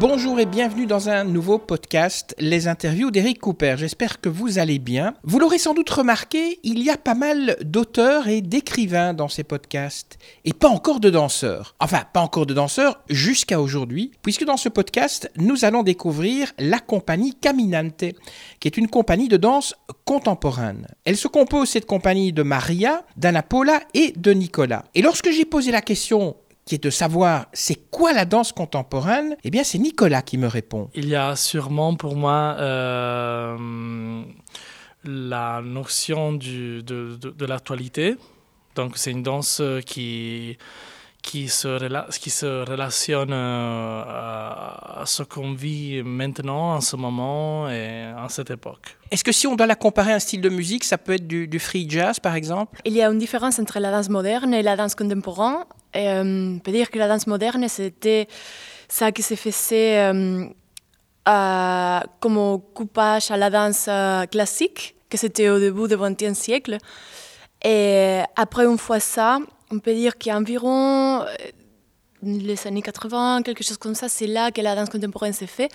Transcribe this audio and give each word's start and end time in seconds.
Bonjour 0.00 0.38
et 0.38 0.46
bienvenue 0.46 0.86
dans 0.86 1.08
un 1.08 1.24
nouveau 1.24 1.58
podcast, 1.58 2.32
les 2.38 2.68
interviews 2.68 3.10
d'Eric 3.10 3.40
Cooper. 3.40 3.74
J'espère 3.78 4.20
que 4.20 4.28
vous 4.28 4.60
allez 4.60 4.78
bien. 4.78 5.14
Vous 5.24 5.40
l'aurez 5.40 5.58
sans 5.58 5.74
doute 5.74 5.90
remarqué, 5.90 6.60
il 6.62 6.84
y 6.84 6.88
a 6.88 6.96
pas 6.96 7.16
mal 7.16 7.56
d'auteurs 7.64 8.28
et 8.28 8.40
d'écrivains 8.40 9.12
dans 9.12 9.26
ces 9.26 9.42
podcasts, 9.42 10.16
et 10.44 10.52
pas 10.52 10.68
encore 10.68 11.00
de 11.00 11.10
danseurs. 11.10 11.74
Enfin, 11.80 12.04
pas 12.12 12.20
encore 12.20 12.46
de 12.46 12.54
danseurs 12.54 13.00
jusqu'à 13.10 13.60
aujourd'hui, 13.60 14.12
puisque 14.22 14.44
dans 14.44 14.56
ce 14.56 14.68
podcast, 14.68 15.32
nous 15.36 15.64
allons 15.64 15.82
découvrir 15.82 16.52
la 16.60 16.78
compagnie 16.78 17.34
Caminante, 17.34 18.04
qui 18.60 18.68
est 18.68 18.76
une 18.76 18.86
compagnie 18.86 19.26
de 19.26 19.36
danse 19.36 19.74
contemporaine. 20.04 20.86
Elle 21.06 21.16
se 21.16 21.26
compose, 21.26 21.70
cette 21.70 21.86
compagnie, 21.86 22.32
de 22.32 22.44
Maria, 22.44 23.04
d'Anna 23.16 23.42
Paula 23.42 23.80
et 23.94 24.12
de 24.16 24.30
Nicolas. 24.30 24.84
Et 24.94 25.02
lorsque 25.02 25.32
j'ai 25.32 25.44
posé 25.44 25.72
la 25.72 25.82
question 25.82 26.36
qui 26.68 26.74
est 26.74 26.84
de 26.84 26.90
savoir 26.90 27.46
c'est 27.54 27.90
quoi 27.90 28.12
la 28.12 28.26
danse 28.26 28.52
contemporaine, 28.52 29.36
eh 29.42 29.50
bien 29.50 29.64
c'est 29.64 29.78
Nicolas 29.78 30.20
qui 30.20 30.36
me 30.36 30.46
répond. 30.46 30.90
Il 30.94 31.08
y 31.08 31.16
a 31.16 31.34
sûrement 31.34 31.94
pour 31.96 32.14
moi 32.14 32.56
euh, 32.58 34.22
la 35.02 35.62
notion 35.62 36.34
du, 36.34 36.82
de, 36.82 37.16
de, 37.16 37.30
de 37.30 37.46
l'actualité. 37.46 38.16
Donc 38.74 38.98
c'est 38.98 39.12
une 39.12 39.22
danse 39.22 39.62
qui, 39.86 40.58
qui, 41.22 41.48
se, 41.48 41.68
rela- 41.68 42.06
qui 42.22 42.28
se 42.28 42.68
relationne 42.70 43.32
euh, 43.32 44.02
à, 44.06 45.00
à 45.00 45.06
ce 45.06 45.22
qu'on 45.22 45.54
vit 45.54 46.02
maintenant, 46.02 46.74
en 46.74 46.82
ce 46.82 46.96
moment 46.96 47.70
et 47.70 48.12
en 48.14 48.28
cette 48.28 48.50
époque. 48.50 48.98
Est-ce 49.10 49.24
que 49.24 49.32
si 49.32 49.46
on 49.46 49.56
doit 49.56 49.66
la 49.66 49.74
comparer 49.74 50.12
à 50.12 50.16
un 50.16 50.18
style 50.18 50.42
de 50.42 50.50
musique, 50.50 50.84
ça 50.84 50.98
peut 50.98 51.14
être 51.14 51.26
du, 51.26 51.48
du 51.48 51.58
free 51.58 51.88
jazz 51.88 52.20
par 52.20 52.34
exemple? 52.34 52.78
Il 52.84 52.92
y 52.92 53.00
a 53.00 53.08
une 53.08 53.18
différence 53.18 53.58
entre 53.58 53.78
la 53.80 53.90
danse 53.90 54.10
moderne 54.10 54.52
et 54.52 54.62
la 54.62 54.76
danse 54.76 54.94
contemporaine. 54.94 55.64
Et, 55.94 56.08
euh, 56.08 56.54
on 56.56 56.58
peut 56.58 56.72
dire 56.72 56.90
que 56.90 56.98
la 56.98 57.08
danse 57.08 57.26
moderne, 57.26 57.66
c'était 57.68 58.28
ça 58.88 59.12
qui 59.12 59.22
se 59.22 59.34
faisait 59.34 60.12
euh, 61.28 62.00
comme 62.20 62.60
coupage 62.74 63.30
à 63.30 63.36
la 63.36 63.50
danse 63.50 63.86
euh, 63.88 64.24
classique, 64.26 64.94
que 65.10 65.18
c'était 65.18 65.50
au 65.50 65.58
début 65.58 65.86
du 65.86 65.96
XXe 65.96 66.32
siècle. 66.32 66.78
Et 67.62 68.20
après, 68.34 68.64
une 68.64 68.78
fois 68.78 68.98
ça, 68.98 69.38
on 69.70 69.78
peut 69.78 69.92
dire 69.92 70.16
qu'environ 70.16 71.22
euh, 71.22 71.26
les 72.22 72.66
années 72.66 72.80
80, 72.80 73.42
quelque 73.42 73.62
chose 73.62 73.76
comme 73.76 73.94
ça, 73.94 74.08
c'est 74.08 74.26
là 74.26 74.50
que 74.50 74.62
la 74.62 74.74
danse 74.74 74.88
contemporaine 74.88 75.34
s'est 75.34 75.46
faite. 75.46 75.70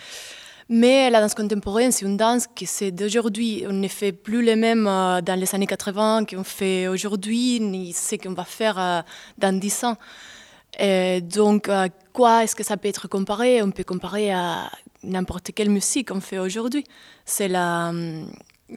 Mais 0.76 1.12
la 1.12 1.22
danse 1.22 1.36
contemporaine, 1.36 1.92
c'est 1.92 2.04
une 2.04 2.18
danse 2.18 2.48
qui 2.48 2.66
c'est 2.66 2.90
d'aujourd'hui. 2.90 3.64
On 3.70 3.74
ne 3.74 3.88
fait 3.88 4.12
plus 4.12 4.42
les 4.42 4.56
mêmes 4.56 4.88
euh, 4.88 5.22
dans 5.22 5.40
les 5.40 5.54
années 5.54 5.68
80 5.68 6.26
qu'on 6.26 6.44
fait 6.44 6.88
aujourd'hui, 6.88 7.60
ni 7.60 7.94
ce 7.94 8.16
qu'on 8.16 8.34
va 8.34 8.44
faire 8.44 8.80
euh, 8.80 9.02
dans 9.38 9.56
10 9.56 9.84
ans. 9.84 9.98
Et 10.80 11.22
donc, 11.22 11.70
à 11.70 11.90
quoi 12.12 12.44
est-ce 12.44 12.56
que 12.56 12.64
ça 12.64 12.76
peut 12.76 12.88
être 12.88 13.08
comparé? 13.08 13.62
On 13.62 13.70
peut 13.70 13.84
comparer 13.84 14.32
à 14.32 14.72
n'importe 15.04 15.52
quelle 15.54 15.70
musique 15.70 16.08
qu'on 16.08 16.22
fait 16.22 16.40
aujourd'hui. 16.40 16.86
C'est 17.24 17.50
la, 17.50 17.90
hum, 17.90 18.26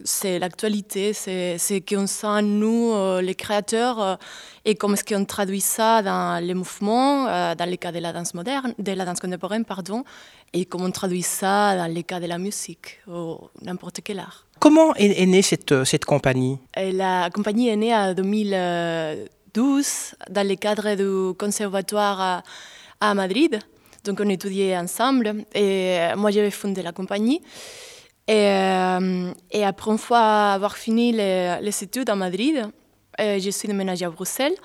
c'est 0.04 0.38
l'actualité, 0.38 1.12
c'est 1.12 1.58
ce 1.58 1.80
qu'on 1.80 2.06
sent 2.06 2.42
nous, 2.42 2.92
euh, 2.92 3.20
les 3.20 3.34
créateurs, 3.34 4.00
euh, 4.00 4.16
et 4.64 4.74
comment 4.74 4.94
est-ce 4.94 5.04
qu'on 5.04 5.24
traduit 5.24 5.60
ça 5.60 6.02
dans 6.02 6.42
les 6.42 6.54
mouvements, 6.54 7.28
euh, 7.28 7.54
dans 7.54 7.68
le 7.68 7.76
cas 7.76 7.92
de 7.92 7.98
la 7.98 8.12
danse 8.12 8.34
moderne, 8.34 8.74
de 8.78 8.92
la 8.92 9.04
danse 9.04 9.20
contemporaine, 9.20 9.64
pardon, 9.64 10.04
et 10.52 10.64
comment 10.64 10.86
on 10.86 10.90
traduit 10.90 11.22
ça 11.22 11.76
dans 11.76 11.92
le 11.92 12.02
cas 12.02 12.20
de 12.20 12.26
la 12.26 12.38
musique 12.38 13.00
ou 13.08 13.38
n'importe 13.62 14.00
quel 14.02 14.18
art. 14.18 14.46
Comment 14.58 14.94
est, 14.94 15.22
est 15.22 15.26
née 15.26 15.42
cette, 15.42 15.84
cette 15.84 16.04
compagnie? 16.04 16.58
Et 16.76 16.92
la 16.92 17.30
compagnie 17.30 17.68
est 17.68 17.76
née 17.76 17.94
en 17.94 18.14
2012 18.14 20.14
dans 20.30 20.48
le 20.48 20.54
cadre 20.56 20.94
du 20.94 21.36
conservatoire 21.36 22.20
à, 22.20 22.42
à 23.00 23.14
Madrid. 23.14 23.58
Donc 24.04 24.20
on 24.20 24.28
étudiait 24.28 24.78
ensemble 24.78 25.44
et 25.54 25.98
moi 26.16 26.30
j'avais 26.30 26.52
fondé 26.52 26.82
la 26.82 26.92
compagnie. 26.92 27.42
Et, 28.28 28.48
euh, 28.48 29.32
et 29.52 29.64
après 29.64 29.92
une 29.92 29.98
fois 29.98 30.52
avoir 30.52 30.76
fini 30.76 31.12
les, 31.12 31.82
études 31.82 32.10
à 32.10 32.16
Madrid, 32.16 32.66
euh, 33.20 33.38
je 33.38 33.50
suis 33.50 33.68
déménagée 33.68 34.04
à 34.04 34.10
Bruxelles. 34.10 34.56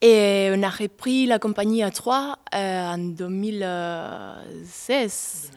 Et 0.00 0.50
on 0.52 0.60
a 0.64 0.70
repris 0.70 1.26
la 1.26 1.38
compagnie 1.38 1.84
à 1.84 1.92
trois 1.92 2.38
euh, 2.54 2.94
en 2.94 2.98
2016. 2.98 5.52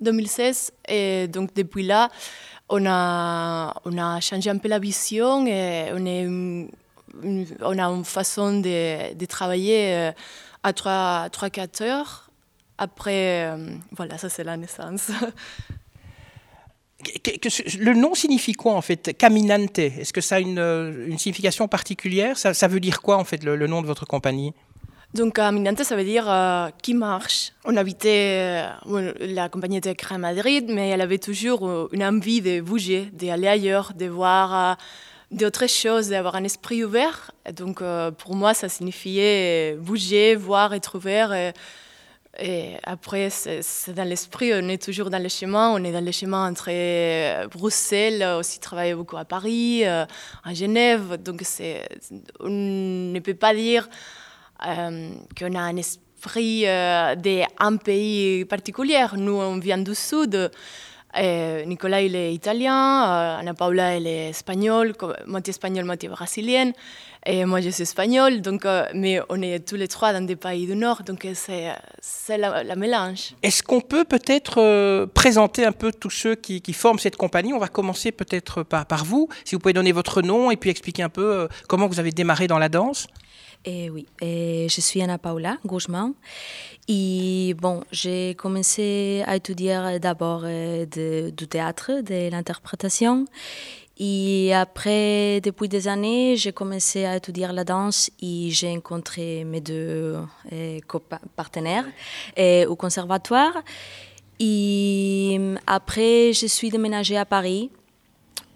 2016. 0.00 0.72
Et 0.88 1.28
donc 1.28 1.54
depuis 1.54 1.84
là, 1.84 2.08
on 2.68 2.84
a, 2.84 3.72
on 3.84 3.96
a 3.96 4.18
changé 4.20 4.50
un 4.50 4.58
peu 4.58 4.66
la 4.68 4.80
vision 4.80 5.46
et 5.46 5.90
on, 5.92 6.04
est 6.04 6.26
on 7.62 7.78
a 7.78 7.84
une 7.84 8.04
façon 8.04 8.60
de, 8.60 9.14
de 9.14 9.26
travailler 9.26 10.10
à 10.64 10.72
3-4 10.72 11.84
heures. 11.84 12.28
Après, 12.78 13.56
voilà, 13.92 14.18
ça 14.18 14.28
c'est 14.28 14.42
la 14.42 14.56
naissance. 14.56 15.12
Le 17.78 17.94
nom 17.94 18.14
signifie 18.14 18.52
quoi 18.52 18.74
en 18.74 18.80
fait 18.80 19.16
Caminante? 19.16 19.78
Est-ce 19.78 20.12
que 20.12 20.20
ça 20.20 20.36
a 20.36 20.40
une, 20.40 20.58
euh, 20.58 21.06
une 21.06 21.18
signification 21.18 21.68
particulière? 21.68 22.36
Ça, 22.38 22.68
veut 22.68 22.80
dire 22.80 23.02
quoi 23.02 23.16
en 23.16 23.24
fait 23.24 23.44
le, 23.44 23.66
nom 23.66 23.82
de 23.82 23.86
votre 23.86 24.06
compagnie? 24.06 24.52
Donc, 25.14 25.34
Caminante, 25.36 25.82
ça 25.82 25.96
veut 25.96 26.04
dire 26.04 26.26
euh, 26.28 26.68
qui 26.82 26.94
marche. 26.94 27.52
On 27.64 27.76
habitait, 27.76 28.66
euh, 28.86 29.12
la 29.20 29.48
compagnie 29.48 29.78
était 29.78 29.94
créée 29.94 30.16
à 30.16 30.18
Madrid, 30.18 30.66
mais 30.68 30.90
elle 30.90 31.00
avait 31.00 31.18
toujours 31.18 31.88
une 31.92 32.04
envie 32.04 32.40
de 32.40 32.60
bouger, 32.60 33.08
d'aller 33.12 33.48
ailleurs, 33.48 33.92
de 33.94 34.06
voir 34.06 34.76
d'autres 35.30 35.68
choses, 35.68 36.08
d'avoir 36.08 36.36
un 36.36 36.44
esprit 36.44 36.84
ouvert. 36.84 37.30
Donc, 37.52 37.82
pour 38.18 38.34
moi, 38.34 38.54
ça 38.54 38.68
signifiait 38.68 39.76
bouger, 39.76 40.34
voir, 40.34 40.74
être 40.74 40.96
ouvert. 40.96 41.52
Et 42.38 42.76
après, 42.82 43.30
c'est 43.30 43.94
dans 43.94 44.06
l'esprit, 44.06 44.52
on 44.52 44.68
est 44.68 44.82
toujours 44.82 45.08
dans 45.10 45.22
le 45.22 45.28
chemin. 45.28 45.70
On 45.70 45.82
est 45.84 45.92
dans 45.92 46.04
le 46.04 46.12
chemin 46.12 46.48
entre 46.48 46.68
euh, 46.70 47.46
Bruxelles, 47.48 48.22
aussi 48.38 48.60
travailler 48.60 48.94
beaucoup 48.94 49.16
à 49.16 49.24
Paris, 49.24 49.86
euh, 49.86 50.04
à 50.44 50.54
Genève. 50.54 51.16
Donc, 51.22 51.42
on 52.40 52.48
ne 52.48 53.18
peut 53.20 53.34
pas 53.34 53.54
dire 53.54 53.88
euh, 54.66 55.10
qu'on 55.38 55.54
a 55.54 55.60
un 55.60 55.76
esprit 55.76 56.66
euh, 56.66 57.14
d'un 57.14 57.76
pays 57.76 58.44
particulier. 58.44 59.06
Nous, 59.16 59.34
on 59.34 59.58
vient 59.58 59.78
du 59.78 59.94
sud. 59.94 60.50
Euh, 61.18 61.64
Nicolas, 61.64 62.02
il 62.02 62.14
est 62.14 62.34
italien. 62.34 63.04
euh, 63.08 63.40
Anna 63.40 63.54
Paula, 63.54 63.96
elle 63.96 64.06
est 64.06 64.28
espagnole, 64.30 64.92
moitié 65.26 65.50
espagnole, 65.50 65.84
moitié 65.84 66.08
brésilienne. 66.08 66.72
Et 67.24 67.44
moi, 67.44 67.60
je 67.60 67.70
suis 67.70 67.82
espagnole. 67.82 68.40
Donc, 68.40 68.64
euh, 68.64 68.84
mais 68.94 69.20
on 69.28 69.40
est 69.42 69.66
tous 69.66 69.76
les 69.76 69.88
trois 69.88 70.12
dans 70.12 70.24
des 70.24 70.36
pays 70.36 70.66
du 70.66 70.76
Nord. 70.76 71.02
Donc, 71.04 71.24
euh, 71.24 71.32
c'est 71.34 72.38
la, 72.38 72.62
la 72.62 72.76
mélange. 72.76 73.34
Est-ce 73.42 73.62
qu'on 73.62 73.80
peut 73.80 74.04
peut-être 74.04 75.06
présenter 75.06 75.64
un 75.64 75.72
peu 75.72 75.90
tous 75.90 76.10
ceux 76.10 76.34
qui, 76.34 76.60
qui 76.60 76.72
forment 76.72 76.98
cette 76.98 77.16
compagnie? 77.16 77.52
On 77.52 77.58
va 77.58 77.68
commencer 77.68 78.12
peut-être 78.12 78.62
par, 78.62 78.86
par 78.86 79.04
vous, 79.04 79.28
si 79.44 79.54
vous 79.54 79.60
pouvez 79.60 79.72
donner 79.72 79.92
votre 79.92 80.22
nom 80.22 80.50
et 80.50 80.56
puis 80.56 80.70
expliquer 80.70 81.02
un 81.02 81.08
peu 81.08 81.48
comment 81.68 81.88
vous 81.88 81.98
avez 81.98 82.12
démarré 82.12 82.46
dans 82.46 82.58
la 82.58 82.68
danse. 82.68 83.08
Eh 83.64 83.90
oui, 83.90 84.06
eh, 84.20 84.66
je 84.68 84.80
suis 84.80 85.02
Anna 85.02 85.18
Paula 85.18 85.58
Guzman. 85.64 86.12
Et 86.88 87.54
bon, 87.60 87.82
j'ai 87.90 88.34
commencé 88.34 89.24
à 89.26 89.36
étudier 89.36 89.98
d'abord 90.00 90.42
euh, 90.44 90.86
du 91.30 91.48
théâtre, 91.48 92.00
de 92.02 92.30
l'interprétation. 92.30 93.24
Et 93.98 94.52
après, 94.54 95.40
depuis 95.40 95.68
des 95.68 95.88
années, 95.88 96.36
j'ai 96.36 96.52
commencé 96.52 97.06
à 97.06 97.16
étudier 97.16 97.48
la 97.50 97.64
danse 97.64 98.10
et 98.20 98.50
j'ai 98.50 98.74
rencontré 98.74 99.44
mes 99.44 99.62
deux 99.62 100.16
euh, 100.52 100.78
partenaires 101.34 101.86
euh, 102.38 102.66
au 102.66 102.76
conservatoire. 102.76 103.62
Et 104.38 105.40
après, 105.66 106.34
je 106.34 106.46
suis 106.46 106.68
déménagée 106.68 107.16
à 107.16 107.24
Paris 107.24 107.70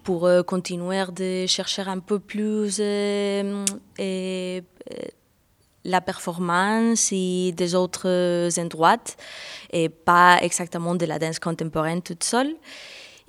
pour 0.03 0.25
euh, 0.25 0.43
continuer 0.43 1.05
de 1.11 1.47
chercher 1.47 1.83
un 1.87 1.99
peu 1.99 2.19
plus 2.19 2.77
euh, 2.79 3.65
la 5.83 6.01
performance 6.01 7.09
et 7.11 7.53
des 7.53 7.75
autres 7.75 8.49
endroits, 8.59 9.03
et 9.71 9.89
pas 9.89 10.39
exactement 10.41 10.95
de 10.95 11.05
la 11.05 11.19
danse 11.19 11.39
contemporaine 11.39 12.01
toute 12.01 12.23
seule. 12.23 12.55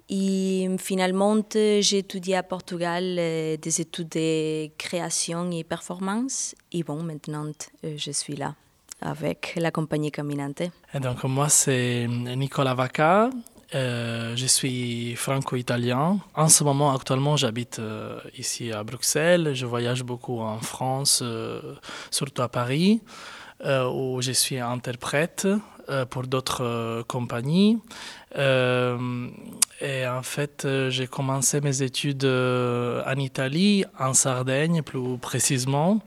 Et 0.09 0.69
finalement, 0.79 1.37
j'ai 1.55 1.99
étudié 1.99 2.37
à 2.37 2.43
Portugal 2.43 3.17
euh, 3.19 3.57
des 3.57 3.81
études 3.81 4.11
de 4.11 4.69
création 4.77 5.51
et 5.51 5.65
performance. 5.65 6.55
Et 6.73 6.83
bon, 6.83 7.03
maintenant, 7.03 7.51
euh, 7.85 7.95
je 7.97 8.11
suis 8.11 8.37
là 8.37 8.55
avec 9.01 9.55
la 9.57 9.71
compagnie 9.71 10.11
Caminante. 10.13 10.63
Et 10.93 11.01
donc 11.01 11.25
moi, 11.25 11.49
c'est 11.49 12.07
Nicolas 12.09 12.75
Vaca. 12.75 13.31
Euh, 13.75 14.37
je 14.37 14.47
suis 14.47 15.17
franco-italien. 15.17 16.19
En 16.35 16.49
ce 16.49 16.63
moment, 16.63 16.95
actuellement, 16.95 17.37
j'habite 17.37 17.79
euh, 17.79 18.19
ici 18.37 18.71
à 18.71 18.85
Bruxelles. 18.85 19.55
Je 19.55 19.65
voyage 19.65 20.03
beaucoup 20.03 20.41
en 20.41 20.59
France, 20.59 21.21
euh, 21.23 21.75
surtout 22.11 22.43
à 22.43 22.49
Paris, 22.49 23.01
où 23.65 24.21
je 24.21 24.33
suis 24.33 24.59
interprète 24.59 25.47
pour 26.11 26.25
d'autres 26.25 27.05
compagnies. 27.07 27.79
et 28.37 30.07
en 30.09 30.23
fait, 30.23 30.67
j'ai 30.89 31.07
commencé 31.07 31.61
mes 31.61 31.83
études 31.83 32.25
en 32.25 33.17
Italie, 33.17 33.85
en 34.01 34.15
Sardaigne 34.15 34.83
plus 34.83 35.17
précisément, 35.19 36.01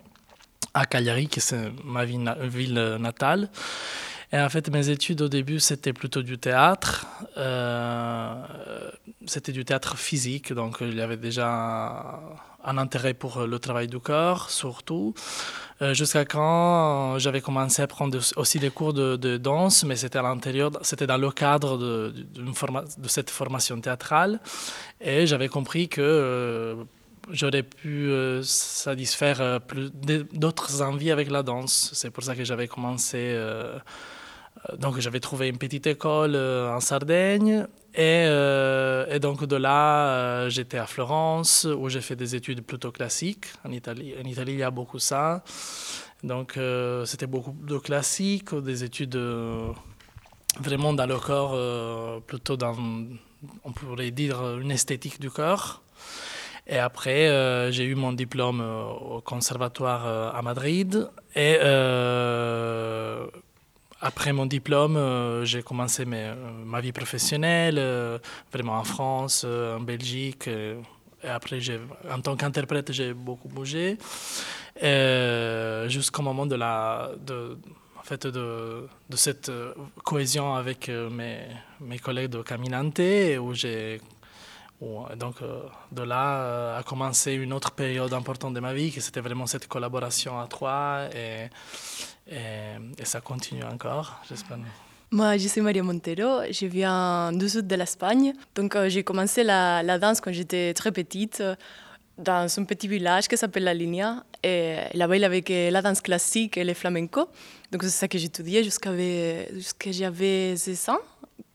à 0.73 0.85
Cagliari, 0.85 1.27
qui 1.27 1.39
est 1.39 1.55
ma 1.85 2.03
ville 2.03 2.97
natale. 2.99 3.49
Et 4.31 4.39
en 4.39 4.49
fait, 4.49 4.69
mes 4.69 4.89
études 4.89 5.21
au 5.21 5.29
début, 5.29 5.59
c'était 5.59 5.93
plutôt 5.93 6.21
du 6.21 6.37
théâtre. 6.37 7.05
Euh, 7.37 8.33
c'était 9.25 9.51
du 9.51 9.65
théâtre 9.65 9.97
physique, 9.97 10.53
donc 10.53 10.77
il 10.81 10.95
y 10.95 11.01
avait 11.01 11.17
déjà 11.17 12.19
un 12.63 12.77
intérêt 12.77 13.13
pour 13.13 13.45
le 13.45 13.59
travail 13.59 13.87
du 13.87 13.99
corps, 13.99 14.49
surtout. 14.49 15.13
Euh, 15.81 15.93
jusqu'à 15.93 16.23
quand 16.25 17.19
j'avais 17.19 17.41
commencé 17.41 17.81
à 17.81 17.87
prendre 17.87 18.17
aussi 18.37 18.59
des 18.59 18.69
cours 18.69 18.93
de, 18.93 19.37
danse, 19.37 19.83
mais 19.83 19.95
c'était 19.95 20.19
à 20.19 20.21
l'intérieur, 20.21 20.71
c'était 20.81 21.05
dans 21.05 21.17
le 21.17 21.31
cadre 21.31 21.77
de, 21.77 22.13
cette 23.07 23.29
formation 23.29 23.79
théâtrale. 23.79 24.39
Et 25.01 25.27
j'avais 25.27 25.49
compris 25.49 25.89
que 25.89 26.01
euh, 26.01 26.75
j'aurais 27.31 27.63
pu 27.63 28.09
satisfaire 28.43 29.61
plus 29.61 29.91
d'autres 30.33 30.81
envies 30.81 31.11
avec 31.11 31.29
la 31.29 31.43
danse. 31.43 31.91
C'est 31.93 32.09
pour 32.09 32.23
ça 32.23 32.35
que 32.35 32.43
j'avais 32.43 32.67
commencé 32.67 33.35
euh, 34.69 34.77
donc 34.77 34.99
j'avais 34.99 35.19
trouvé 35.19 35.47
une 35.49 35.57
petite 35.57 35.87
école 35.87 36.35
euh, 36.35 36.73
en 36.73 36.79
Sardaigne 36.79 37.67
et, 37.93 38.25
euh, 38.27 39.05
et 39.09 39.19
donc 39.19 39.45
de 39.45 39.55
là 39.55 40.49
j'étais 40.49 40.77
à 40.77 40.85
Florence 40.85 41.65
où 41.65 41.89
j'ai 41.89 42.01
fait 42.01 42.15
des 42.15 42.35
études 42.35 42.61
plutôt 42.61 42.91
classiques. 42.91 43.47
En 43.63 43.71
Italie, 43.71 44.13
en 44.19 44.25
Italie 44.25 44.53
il 44.53 44.59
y 44.59 44.63
a 44.63 44.71
beaucoup 44.71 44.99
ça. 44.99 45.43
Donc 46.23 46.57
c'était 47.05 47.27
beaucoup 47.27 47.55
de 47.61 47.77
classiques, 47.77 48.55
des 48.55 48.83
études 48.83 49.19
vraiment 50.59 50.93
dans 50.93 51.05
le 51.05 51.19
corps, 51.19 52.21
plutôt 52.23 52.57
dans, 52.57 52.75
on 53.63 53.71
pourrait 53.71 54.11
dire, 54.11 54.57
une 54.57 54.71
esthétique 54.71 55.19
du 55.19 55.29
corps. 55.29 55.84
Et 56.67 56.77
après, 56.77 57.71
j'ai 57.71 57.85
eu 57.85 57.95
mon 57.95 58.13
diplôme 58.13 58.59
au 58.61 59.21
conservatoire 59.21 60.35
à 60.35 60.41
Madrid. 60.41 61.09
Et 61.35 61.57
après 64.05 64.33
mon 64.33 64.45
diplôme, 64.45 64.97
euh, 64.97 65.45
j'ai 65.45 65.63
commencé 65.63 66.05
euh, 66.07 66.35
ma 66.63 66.79
vie 66.79 66.91
professionnelle, 66.91 67.77
euh, 67.79 68.19
vraiment 68.53 68.77
en 68.77 68.83
France, 68.83 69.45
en 69.45 69.79
Belgique. 69.79 70.47
et 70.47 71.27
après, 71.27 71.59
en 72.11 72.21
tant 72.21 72.35
qu'interprète, 72.35 72.91
j'ai 72.91 73.13
beaucoup 73.13 73.47
bougé. 73.47 73.97
Jusqu'au 75.87 76.21
moment 76.21 76.45
de, 76.45 76.55
cette 79.15 79.51
cohésion 80.03 80.53
avec 80.53 80.91
mes 81.09 81.99
collègues 81.99 82.29
de 82.29 82.43
Caminante, 82.43 83.01
où 83.41 83.53
j'ai 83.55 84.01
donc 85.15 85.35
de 85.91 86.01
là 86.01 86.77
a 86.77 86.83
commencé 86.83 87.33
une 87.33 87.53
autre 87.53 87.71
période 87.71 88.13
importante 88.13 88.53
de 88.53 88.59
ma 88.59 88.73
vie, 88.73 88.91
qui 88.91 89.01
c'était 89.01 89.21
vraiment 89.21 89.45
cette 89.45 89.67
collaboration 89.67 90.39
à 90.39 90.47
trois. 90.47 91.09
Et, 91.15 91.49
ça 93.03 93.21
continue 93.21 93.63
encore, 93.63 94.21
j'espère. 94.27 94.57
Moi, 95.11 95.37
je 95.37 95.47
suis 95.47 95.61
Maria 95.61 95.83
Montero, 95.83 96.41
je 96.51 96.65
viens 96.65 97.31
du 97.31 97.47
sud 97.47 97.67
de 97.67 97.75
l'Espagne. 97.75 98.33
Donc, 98.55 98.75
euh, 98.75 98.89
j'ai 98.89 99.03
commencé 99.03 99.43
la, 99.43 99.97
danse 99.99 100.19
quand 100.19 100.33
j'étais 100.33 100.73
très 100.73 100.91
petite 100.91 101.43
dans 102.17 102.59
un 102.59 102.63
petit 102.63 102.87
village 102.87 103.27
qui 103.27 103.37
s'appelle 103.37 103.63
La 103.63 103.73
Linea. 103.73 104.23
Et 104.43 104.77
là-bas, 104.93 105.15
il 105.15 105.21
y 105.21 105.25
avait 105.25 105.71
la 105.71 105.81
danse 105.81 106.01
classique 106.01 106.57
et 106.57 106.63
le 106.63 106.73
flamenco. 106.73 107.29
Donc, 107.71 107.83
c'est 107.83 107.89
ça 107.89 108.07
que 108.07 108.17
j'étudiais 108.17 108.63
jusqu'à 108.63 108.91
jusqu 109.53 109.93
j'avais 109.93 110.55
16 110.57 110.89
ans, 110.89 110.99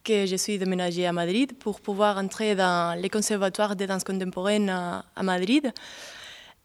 que 0.05 0.27
je 0.27 0.37
suis 0.37 0.59
déménagée 0.59 1.07
à 1.07 1.13
Madrid 1.13 1.57
pour 1.59 1.81
pouvoir 1.81 2.19
entrer 2.19 2.55
dans 2.55 2.99
les 3.01 3.09
conservatoires 3.09 3.77
de 3.77 3.87
danse 3.87 4.05
contemporaine 4.05 4.69
à, 4.69 5.23
Madrid. 5.23 5.73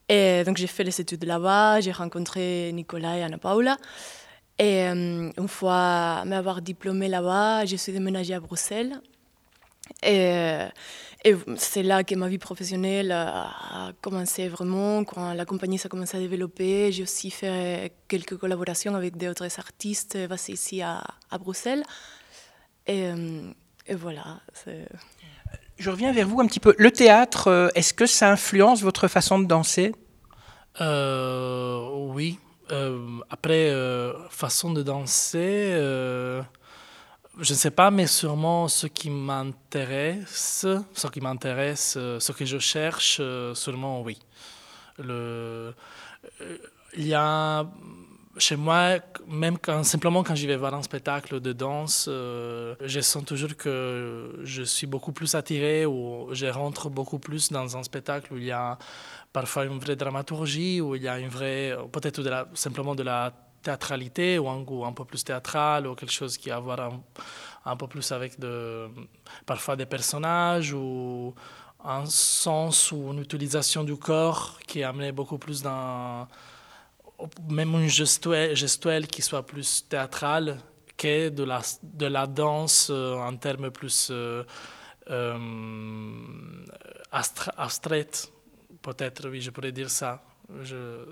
Et 0.08 0.44
donc 0.44 0.58
j'ai 0.58 0.68
fait 0.68 0.84
les 0.84 1.02
études 1.02 1.26
là-bas, 1.26 1.82
j'ai 1.82 1.92
rencontré 1.92 2.72
Nicolas 2.74 3.18
et 3.18 3.24
Anna 3.24 3.38
Paula. 3.38 3.78
Et 4.58 4.84
euh, 4.84 5.32
une 5.38 5.48
fois 5.48 6.24
m'avoir 6.26 6.62
diplômée 6.62 7.10
là-bas, 7.10 7.66
je 7.66 7.76
suis 7.76 7.92
déménagée 7.92 8.34
à 8.34 8.40
Bruxelles. 8.40 9.02
Et, 10.02 10.60
et 11.26 11.36
c'est 11.58 11.84
là 11.84 12.04
que 12.04 12.16
ma 12.16 12.28
vie 12.28 12.38
professionnelle 12.38 13.12
a 13.12 13.92
commencé 14.02 14.48
vraiment, 14.48 15.04
quand 15.04 15.34
la 15.34 15.46
compagnie 15.46 15.78
s'est 15.78 15.90
commencé 15.90 16.18
à 16.18 16.20
développer. 16.20 16.92
J'ai 16.92 17.04
aussi 17.04 17.32
fait 17.32 17.92
quelques 18.08 18.38
collaborations 18.38 18.96
avec 18.96 19.18
d'autres 19.18 19.60
artistes 19.60 20.18
basés 20.28 20.54
ici 20.54 20.82
à 20.82 21.04
Bruxelles. 21.40 21.84
Et, 22.88 23.08
euh, 23.08 23.52
et 23.88 23.96
voilà. 23.96 24.40
Je 25.78 25.90
reviens 25.90 26.14
vers 26.14 26.28
vous 26.28 26.40
un 26.40 26.48
petit 26.48 26.60
peu. 26.60 26.76
Le 26.78 26.92
théâtre, 26.92 27.48
euh, 27.48 27.68
est-ce 27.76 27.94
que 27.94 28.06
ça 28.06 28.32
influence 28.32 28.82
votre 28.82 29.08
façon 29.08 29.40
de 29.40 29.46
danser? 29.46 29.94
Euh, 30.82 31.88
Oui. 32.14 32.40
Euh, 32.72 33.20
après, 33.30 33.72
façon 34.32 34.72
de 34.74 34.82
danser, 34.82 35.70
je 35.76 36.44
ne 37.38 37.44
sais 37.44 37.70
pas, 37.70 37.92
mais 37.92 38.08
sûrement 38.08 38.68
ce 38.68 38.88
qui 38.88 39.12
m'intéresse, 39.12 40.66
ce 40.94 41.08
qui 41.08 41.22
m'intéresse, 41.22 41.92
ce 41.94 42.32
que 42.32 42.44
je 42.46 42.58
cherche, 42.58 43.22
sûrement 43.54 44.02
oui. 44.02 44.18
Le, 44.98 45.76
il 46.98 47.06
y 47.06 47.14
a 47.14 47.68
chez 48.38 48.56
moi, 48.56 49.00
même 49.28 49.58
simplement 49.84 50.24
quand 50.24 50.36
j'y 50.36 50.48
vais 50.48 50.58
voir 50.58 50.74
un 50.74 50.82
spectacle 50.82 51.40
de 51.40 51.54
danse, 51.54 52.08
euh, 52.10 52.76
je 52.82 53.00
sens 53.00 53.24
toujours 53.24 53.56
que 53.56 54.40
je 54.44 54.64
suis 54.64 54.88
beaucoup 54.88 55.12
plus 55.12 55.36
attiré 55.36 55.86
ou 55.86 56.30
je 56.32 56.48
rentre 56.48 56.90
beaucoup 56.90 57.20
plus 57.20 57.52
dans 57.52 57.78
un 57.78 57.84
spectacle 57.84 58.34
où 58.34 58.38
il 58.38 58.46
y 58.46 58.52
a 58.52 58.78
parfois 59.32 59.66
une 59.66 59.80
vraie 59.80 59.96
dramaturgie, 59.96 60.82
où 60.82 60.96
il 60.96 61.04
y 61.04 61.08
a 61.08 61.20
une 61.20 61.30
vraie, 61.30 61.78
peut-être 61.92 62.22
simplement 62.54 62.96
de 62.96 63.04
la 63.04 63.32
théâtralité 63.62 64.38
ou 64.38 64.48
un 64.50 64.62
goût 64.62 64.86
un 64.86 64.94
peu 64.94 65.06
plus 65.06 65.24
théâtral 65.24 65.88
ou 65.88 65.96
quelque 65.96 66.12
chose 66.12 66.38
qui 66.38 66.52
a 66.52 66.58
à 66.58 66.60
voir 66.60 66.80
un, 67.66 67.76
peu 67.76 67.88
plus 67.88 68.12
avec 68.12 68.38
parfois 69.46 69.76
des 69.76 69.88
personnages 69.88 70.74
ou 70.74 71.34
un 71.84 72.06
sens 72.06 72.92
ou 72.92 73.12
une 73.12 73.20
utilisation 73.20 73.84
du 73.84 73.96
corps 73.96 74.60
qui 74.68 74.82
est 74.82 74.84
amené 74.84 75.12
beaucoup 75.12 75.38
plus 75.38 75.62
dans 75.62 76.28
même 77.50 77.74
une 77.74 77.88
gestuelle, 77.88 79.08
qui 79.08 79.22
soit 79.22 79.46
plus 79.46 79.86
théâtrale 79.88 80.58
que 80.98 81.30
de 81.30 81.44
la, 81.44 81.62
de 81.84 82.06
la 82.06 82.28
danse 82.28 82.90
euh, 82.90 83.16
en 83.16 83.36
termes 83.36 83.70
plus 83.72 84.10
euh, 84.12 84.44
euh 85.10 86.66
abstraite. 87.12 88.32
Peut-être, 88.82 89.30
oui, 89.30 89.40
je 89.42 89.50
pourrais 89.50 89.72
dire 89.72 89.90
ça. 89.90 90.22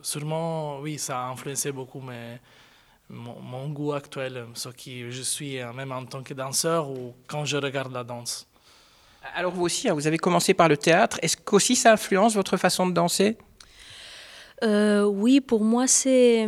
Sûrement, 0.02 0.80
oui, 0.80 1.00
ça 1.00 1.24
a 1.24 1.30
influencé 1.30 1.72
beaucoup 1.72 2.02
mon, 2.02 3.42
mon, 3.42 3.70
goût 3.70 3.94
actuel, 3.94 4.46
ce 4.54 4.70
qui 4.70 5.10
je 5.10 5.22
suis, 5.22 5.60
même 5.74 5.92
en 5.92 6.06
tant 6.06 6.22
que 6.22 6.34
danseur 6.34 6.90
ou 6.90 7.16
quand 7.26 7.46
je 7.46 7.58
regarde 7.58 7.94
la 7.94 8.04
danse. 8.04 8.48
Alors 9.36 9.54
vous 9.54 9.64
aussi, 9.64 9.88
hein, 9.88 9.94
vous 9.94 10.08
avez 10.08 10.18
commencé 10.18 10.54
par 10.54 10.68
le 10.68 10.78
théâtre. 10.78 11.18
Est-ce 11.22 11.38
qu'aussi 11.38 11.76
ça 11.76 11.94
influence 11.94 12.36
votre 12.36 12.58
façon 12.58 12.86
de 12.86 12.94
danser? 12.94 13.38
Euh, 14.64 15.04
oui, 15.04 15.42
pour 15.42 15.64
moi, 15.64 15.88
c'est. 15.88 16.46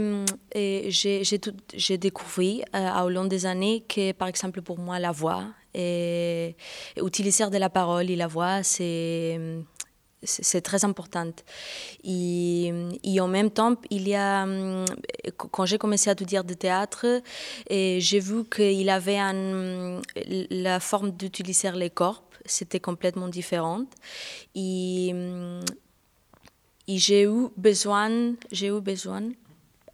Euh, 0.55 0.85
j'ai 0.89 1.97
découvert 1.97 2.65
euh, 2.73 3.01
au 3.01 3.09
long 3.09 3.25
des 3.25 3.45
années 3.45 3.83
que, 3.87 4.13
par 4.13 4.27
exemple, 4.27 4.61
pour 4.61 4.79
moi, 4.79 4.99
la 4.99 5.11
voix 5.11 5.43
et, 5.73 6.55
utiliser 6.97 7.49
de 7.49 7.57
la 7.57 7.69
parole 7.69 8.09
et 8.09 8.15
la 8.15 8.27
voix, 8.27 8.63
c'est 8.63 9.39
c'est 10.23 10.61
très 10.61 10.83
important. 10.85 11.31
Et, 12.03 12.71
en 13.19 13.27
même 13.27 13.51
temps, 13.51 13.75
il 13.91 14.07
y 14.07 14.15
a, 14.15 14.47
quand 15.37 15.65
j'ai 15.65 15.77
commencé 15.77 16.09
à 16.09 16.13
étudier 16.13 16.41
de 16.41 16.53
théâtre, 16.55 17.21
j'ai 17.69 18.19
vu 18.19 18.43
qu'il 18.45 18.89
avait 18.89 19.19
la 20.49 20.79
forme 20.79 21.11
d'utiliser 21.11 21.71
les 21.73 21.91
corps, 21.91 22.23
c'était 22.45 22.79
complètement 22.79 23.27
différente. 23.27 23.87
Et, 24.55 25.13
et 26.87 26.97
j'ai 26.97 27.23
eu 27.23 27.49
besoin, 27.57 28.35
j'ai 28.51 28.67
eu 28.67 28.81
besoin 28.81 29.29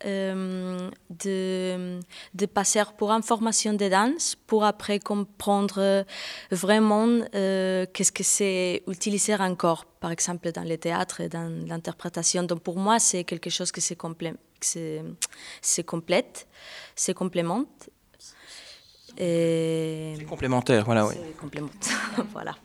euh, 0.05 0.89
de, 1.09 1.99
de 2.33 2.45
passer 2.47 2.81
pour 2.97 3.11
une 3.11 3.21
formation 3.21 3.73
de 3.73 3.87
danse 3.87 4.35
pour 4.47 4.63
après 4.63 4.99
comprendre 4.99 6.05
vraiment 6.49 7.07
euh, 7.35 7.85
qu'est-ce 7.93 8.11
que 8.11 8.23
c'est 8.23 8.83
utiliser 8.87 9.33
un 9.33 9.53
corps, 9.55 9.85
par 9.85 10.11
exemple 10.11 10.51
dans 10.51 10.63
le 10.63 10.77
théâtre, 10.77 11.23
dans 11.29 11.67
l'interprétation. 11.67 12.43
Donc 12.43 12.61
pour 12.61 12.77
moi, 12.77 12.99
c'est 12.99 13.23
quelque 13.23 13.49
chose 13.49 13.71
que 13.71 13.79
c'est 13.81 13.95
complet, 13.95 14.33
c'est 14.59 15.83
complète, 15.85 16.47
c'est 16.95 17.13
complément. 17.13 17.65
C'est 19.17 20.25
complémentaire, 20.27 20.85
voilà. 20.85 21.05
Oui. 21.05 21.15
Complémentaire, 21.39 21.97
voilà. 22.31 22.55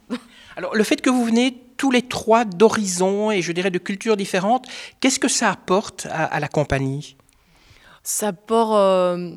Alors, 0.57 0.75
le 0.75 0.85
fait 0.85 1.01
que 1.01 1.11
vous 1.11 1.25
venez 1.25 1.63
tous 1.77 1.91
les 1.91 2.03
trois 2.03 2.45
d'horizons 2.45 3.31
et 3.31 3.43
je 3.43 3.53
dirais 3.53 3.71
de 3.71 3.79
cultures 3.79 4.17
différentes, 4.17 4.67
qu'est-ce 5.01 5.19
que 5.19 5.29
ça 5.29 5.51
apporte 5.51 6.07
à, 6.11 6.41
la 6.41 6.49
compagnie? 6.49 7.17
Ça 8.03 8.29
apporte 8.29 8.75
euh, 8.75 9.37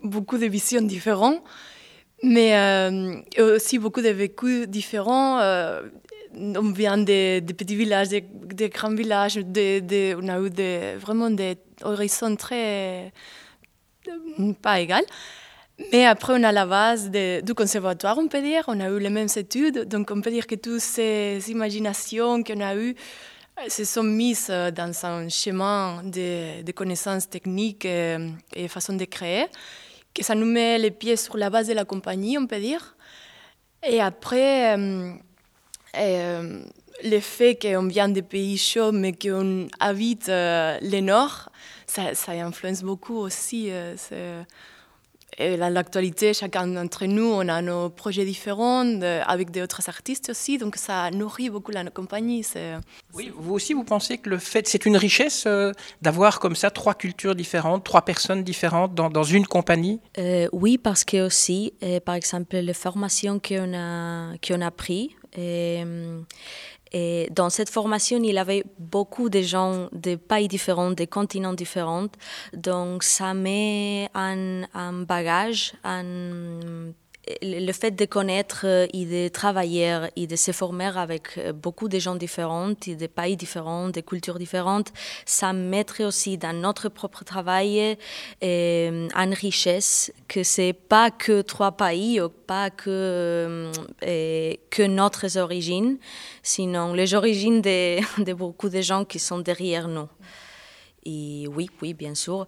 beaucoup 0.00 0.38
de 0.38 0.46
visions 0.46 0.82
différentes, 0.82 1.42
mais 2.22 2.54
aussi 3.38 3.78
beaucoup 3.78 4.02
de 4.02 4.10
vécus 4.10 4.68
différents. 4.68 5.40
on 5.40 6.72
vient 6.72 6.98
de, 6.98 7.40
petits 7.52 7.74
villages, 7.74 8.10
de, 8.10 8.66
grands 8.68 8.94
villages, 8.94 9.34
de, 9.34 10.14
on 10.14 10.28
a 10.28 10.38
eu 10.38 10.98
vraiment 10.98 11.30
des 11.30 11.56
horizons 11.82 12.36
très 12.36 13.12
pas 14.62 14.80
égaux. 14.80 15.06
Mais 15.90 16.04
après, 16.04 16.34
on 16.38 16.42
a 16.42 16.52
la 16.52 16.66
base 16.66 17.10
du 17.10 17.54
conservatoire, 17.54 18.18
on 18.18 18.28
peut 18.28 18.42
dire. 18.42 18.64
On 18.68 18.78
a 18.80 18.88
eu 18.88 18.98
les 18.98 19.10
mêmes 19.10 19.28
études. 19.34 19.88
Donc, 19.88 20.10
on 20.10 20.20
peut 20.20 20.30
dire 20.30 20.46
que 20.46 20.54
toutes 20.54 20.80
ces 20.80 21.42
imaginations 21.48 22.42
qu'on 22.42 22.60
a 22.60 22.76
eues 22.76 22.94
euh, 23.58 23.68
se 23.68 23.84
sont 23.84 24.02
mises 24.02 24.48
euh, 24.50 24.70
dans 24.70 24.92
un 25.04 25.28
chemin 25.28 26.02
de, 26.04 26.70
connaissances 26.72 27.28
techniques 27.28 27.84
et, 27.84 28.16
et, 28.54 28.68
façon 28.68 28.94
de 28.94 29.04
créer, 29.04 29.46
que 30.14 30.22
ça 30.22 30.34
nous 30.34 30.46
met 30.46 30.78
les 30.78 30.90
pieds 30.90 31.16
sur 31.16 31.36
la 31.36 31.50
base 31.50 31.68
de 31.68 31.74
la 31.74 31.84
compagnie, 31.84 32.38
on 32.38 32.46
peut 32.46 32.60
dire. 32.60 32.96
Et 33.82 34.00
après, 34.00 34.76
euh, 34.78 36.62
le 37.04 37.20
fait 37.20 37.58
qu'on 37.60 37.88
vient 37.88 38.08
des 38.08 38.22
pays 38.22 38.56
chauds, 38.56 38.92
mais 38.92 39.12
qu'on 39.12 39.66
habite 39.80 40.28
le 40.28 41.00
nord, 41.00 41.50
ça, 41.86 42.12
influence 42.28 42.82
beaucoup 42.82 43.16
aussi. 43.16 43.70
Et 45.38 45.56
l'actualité, 45.56 46.34
chacun 46.34 46.66
d'entre 46.66 47.06
nous, 47.06 47.24
on 47.24 47.48
a 47.48 47.62
nos 47.62 47.88
projets 47.88 48.24
différents 48.24 48.84
avec 49.26 49.50
d'autres 49.50 49.88
artistes 49.88 50.30
aussi, 50.30 50.58
donc 50.58 50.76
ça 50.76 51.10
nourrit 51.10 51.48
beaucoup 51.48 51.70
la 51.70 51.84
compagnie. 51.90 52.44
Oui, 53.14 53.32
vous 53.34 53.54
aussi, 53.54 53.72
vous 53.72 53.84
pensez 53.84 54.18
que 54.18 54.28
le 54.28 54.38
fait, 54.38 54.68
c'est 54.68 54.84
une 54.84 54.96
richesse 54.96 55.44
euh, 55.46 55.72
d'avoir 56.02 56.38
comme 56.38 56.54
ça 56.54 56.70
trois 56.70 56.94
cultures 56.94 57.34
différentes, 57.34 57.84
trois 57.84 58.02
personnes 58.02 58.42
différentes 58.44 58.94
dans, 58.94 59.08
dans 59.08 59.22
une 59.22 59.46
compagnie? 59.46 60.00
Euh, 60.18 60.48
Oui, 60.52 60.76
parce 60.78 61.04
que 61.04 61.26
aussi, 61.26 61.72
euh, 61.82 61.98
par 62.00 62.14
exemple, 62.14 62.56
les 62.56 62.74
formations 62.74 63.38
qu'on 63.38 63.72
a, 63.74 64.36
qu'on 64.46 64.60
a 64.60 64.70
prises, 64.70 65.10
et 65.36 65.82
dans 67.30 67.50
cette 67.50 67.70
formation, 67.70 68.22
il 68.22 68.38
avait 68.38 68.64
beaucoup 68.78 69.28
de 69.28 69.40
gens 69.40 69.88
de 69.92 70.14
pays 70.16 70.48
différents, 70.48 70.90
de 70.90 71.04
continents 71.04 71.54
différents. 71.54 72.08
Donc, 72.52 73.02
ça 73.02 73.34
met 73.34 74.08
un, 74.14 74.62
un 74.74 74.92
bagage, 74.92 75.72
un 75.84 76.92
le 77.40 77.72
fait 77.72 77.92
de 77.92 78.04
connaître 78.04 78.62
euh, 78.64 78.86
et 78.92 79.06
de 79.06 79.28
travailler 79.28 80.08
et 80.16 80.26
de 80.26 80.34
se 80.36 80.50
former 80.50 80.90
avec 80.96 81.38
euh, 81.38 81.52
beaucoup 81.52 81.88
de 81.88 81.98
gens 81.98 82.16
différents, 82.16 82.70
de 82.70 83.06
pays 83.06 83.36
différents, 83.36 83.90
de 83.90 84.00
cultures 84.00 84.38
différentes, 84.38 84.92
ça 85.24 85.52
mettrait 85.52 86.04
aussi 86.04 86.36
dans 86.36 86.52
notre 86.52 86.88
propre 86.88 87.24
travail 87.24 87.96
euh, 88.42 89.08
une 89.14 89.34
richesse 89.34 90.12
que 90.26 90.42
c'est 90.42 90.72
pas 90.72 91.10
que 91.10 91.42
trois 91.42 91.72
pays 91.72 92.20
pas 92.46 92.70
que, 92.70 93.70
que 94.00 94.82
notre 94.82 95.38
origine, 95.38 95.98
sinon 96.42 96.92
les 96.92 97.14
origines 97.14 97.62
de, 97.62 98.00
de 98.24 98.32
beaucoup 98.32 98.68
de 98.68 98.80
gens 98.80 99.04
qui 99.04 99.18
sont 99.18 99.38
derrière 99.38 99.86
nous. 99.86 100.08
Et 101.04 101.46
oui, 101.48 101.68
oui, 101.80 101.94
bien 101.94 102.14
sûr, 102.14 102.46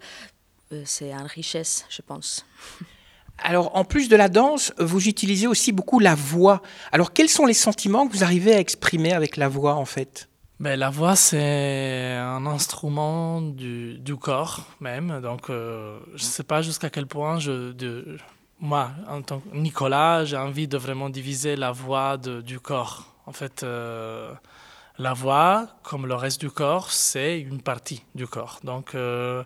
c'est 0.85 1.13
une 1.13 1.27
richesse, 1.27 1.87
je 1.89 2.03
pense. 2.03 2.45
Alors, 3.39 3.77
en 3.77 3.85
plus 3.85 4.09
de 4.09 4.17
la 4.17 4.29
danse, 4.29 4.73
vous 4.79 5.09
utilisez 5.09 5.47
aussi 5.47 5.73
beaucoup 5.73 5.99
la 5.99 6.15
voix. 6.15 6.63
Alors, 6.93 7.13
quels 7.13 7.29
sont 7.29 7.47
les 7.47 7.55
sentiments 7.55 8.07
que 8.07 8.13
vous 8.13 8.25
arrivez 8.25 8.55
à 8.55 8.61
exprimer 8.61 9.13
avec 9.13 9.37
la 9.37 9.49
voix, 9.49 9.75
en 9.75 9.85
fait? 9.85 10.29
Ben, 10.61 10.79
La 10.79 10.89
voix, 10.89 11.17
c'est 11.17 12.15
un 12.17 12.47
instrument 12.47 13.43
du, 13.43 14.17
corps 14.21 14.67
même. 14.81 15.21
Donc, 15.21 15.51
euh, 15.51 15.99
je 16.15 16.25
ne 16.25 16.29
sais 16.29 16.45
pas 16.45 16.63
jusqu'à 16.63 16.91
quel 16.91 17.07
point 17.07 17.39
je, 17.39 17.73
moi, 18.61 18.91
en 19.09 19.21
tant 19.21 19.41
que 19.41 19.57
Nicolas, 19.57 20.25
j'ai 20.25 20.37
envie 20.37 20.69
de 20.69 20.77
vraiment 20.77 21.11
diviser 21.11 21.57
la 21.57 21.73
voix 21.73 22.17
du 22.17 22.61
corps. 22.61 23.15
En 23.27 23.33
fait, 23.33 23.63
euh, 23.63 24.33
la 24.99 25.13
voix, 25.13 25.67
comme 25.83 26.07
le 26.07 26.15
reste 26.15 26.41
du 26.41 26.51
corps, 26.51 26.93
c'est 26.93 27.41
une 27.41 27.61
partie 27.61 28.05
du 28.15 28.27
corps. 28.27 28.61
Donc, 28.63 28.95
euh, 28.95 29.43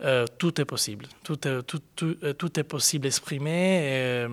euh, 0.00 0.26
tout 0.38 0.60
est 0.60 0.64
possible. 0.64 1.06
Tout, 1.24 1.46
est, 1.46 1.62
tout, 1.62 1.82
euh, 2.02 2.32
tout, 2.32 2.60
est 2.60 2.64
possible 2.64 3.02
d'exprimer. 3.02 3.78
Et, 3.78 4.26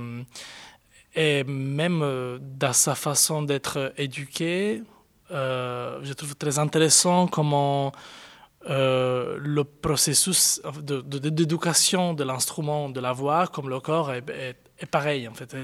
euh, 1.17 1.43
même 1.47 2.39
dans 2.41 2.73
sa 2.73 2.93
façon 2.93 3.41
d'être 3.41 3.93
éduqué, 3.97 4.83
je 5.29 6.13
trouve 6.13 6.35
très 6.35 6.59
intéressant 6.59 7.27
comment 7.27 7.93
le 8.67 9.63
processus 9.63 10.61
d'éducation 10.83 12.13
de, 12.13 12.17
de, 12.19 12.27
l'instrument, 12.27 12.89
de 12.89 12.99
la 12.99 13.13
voix, 13.13 13.47
comme 13.47 13.69
le 13.69 13.79
corps, 13.79 14.11
est, 14.11 14.57
est, 14.79 14.85
pareil. 14.85 15.27
En 15.27 15.33
fait. 15.33 15.55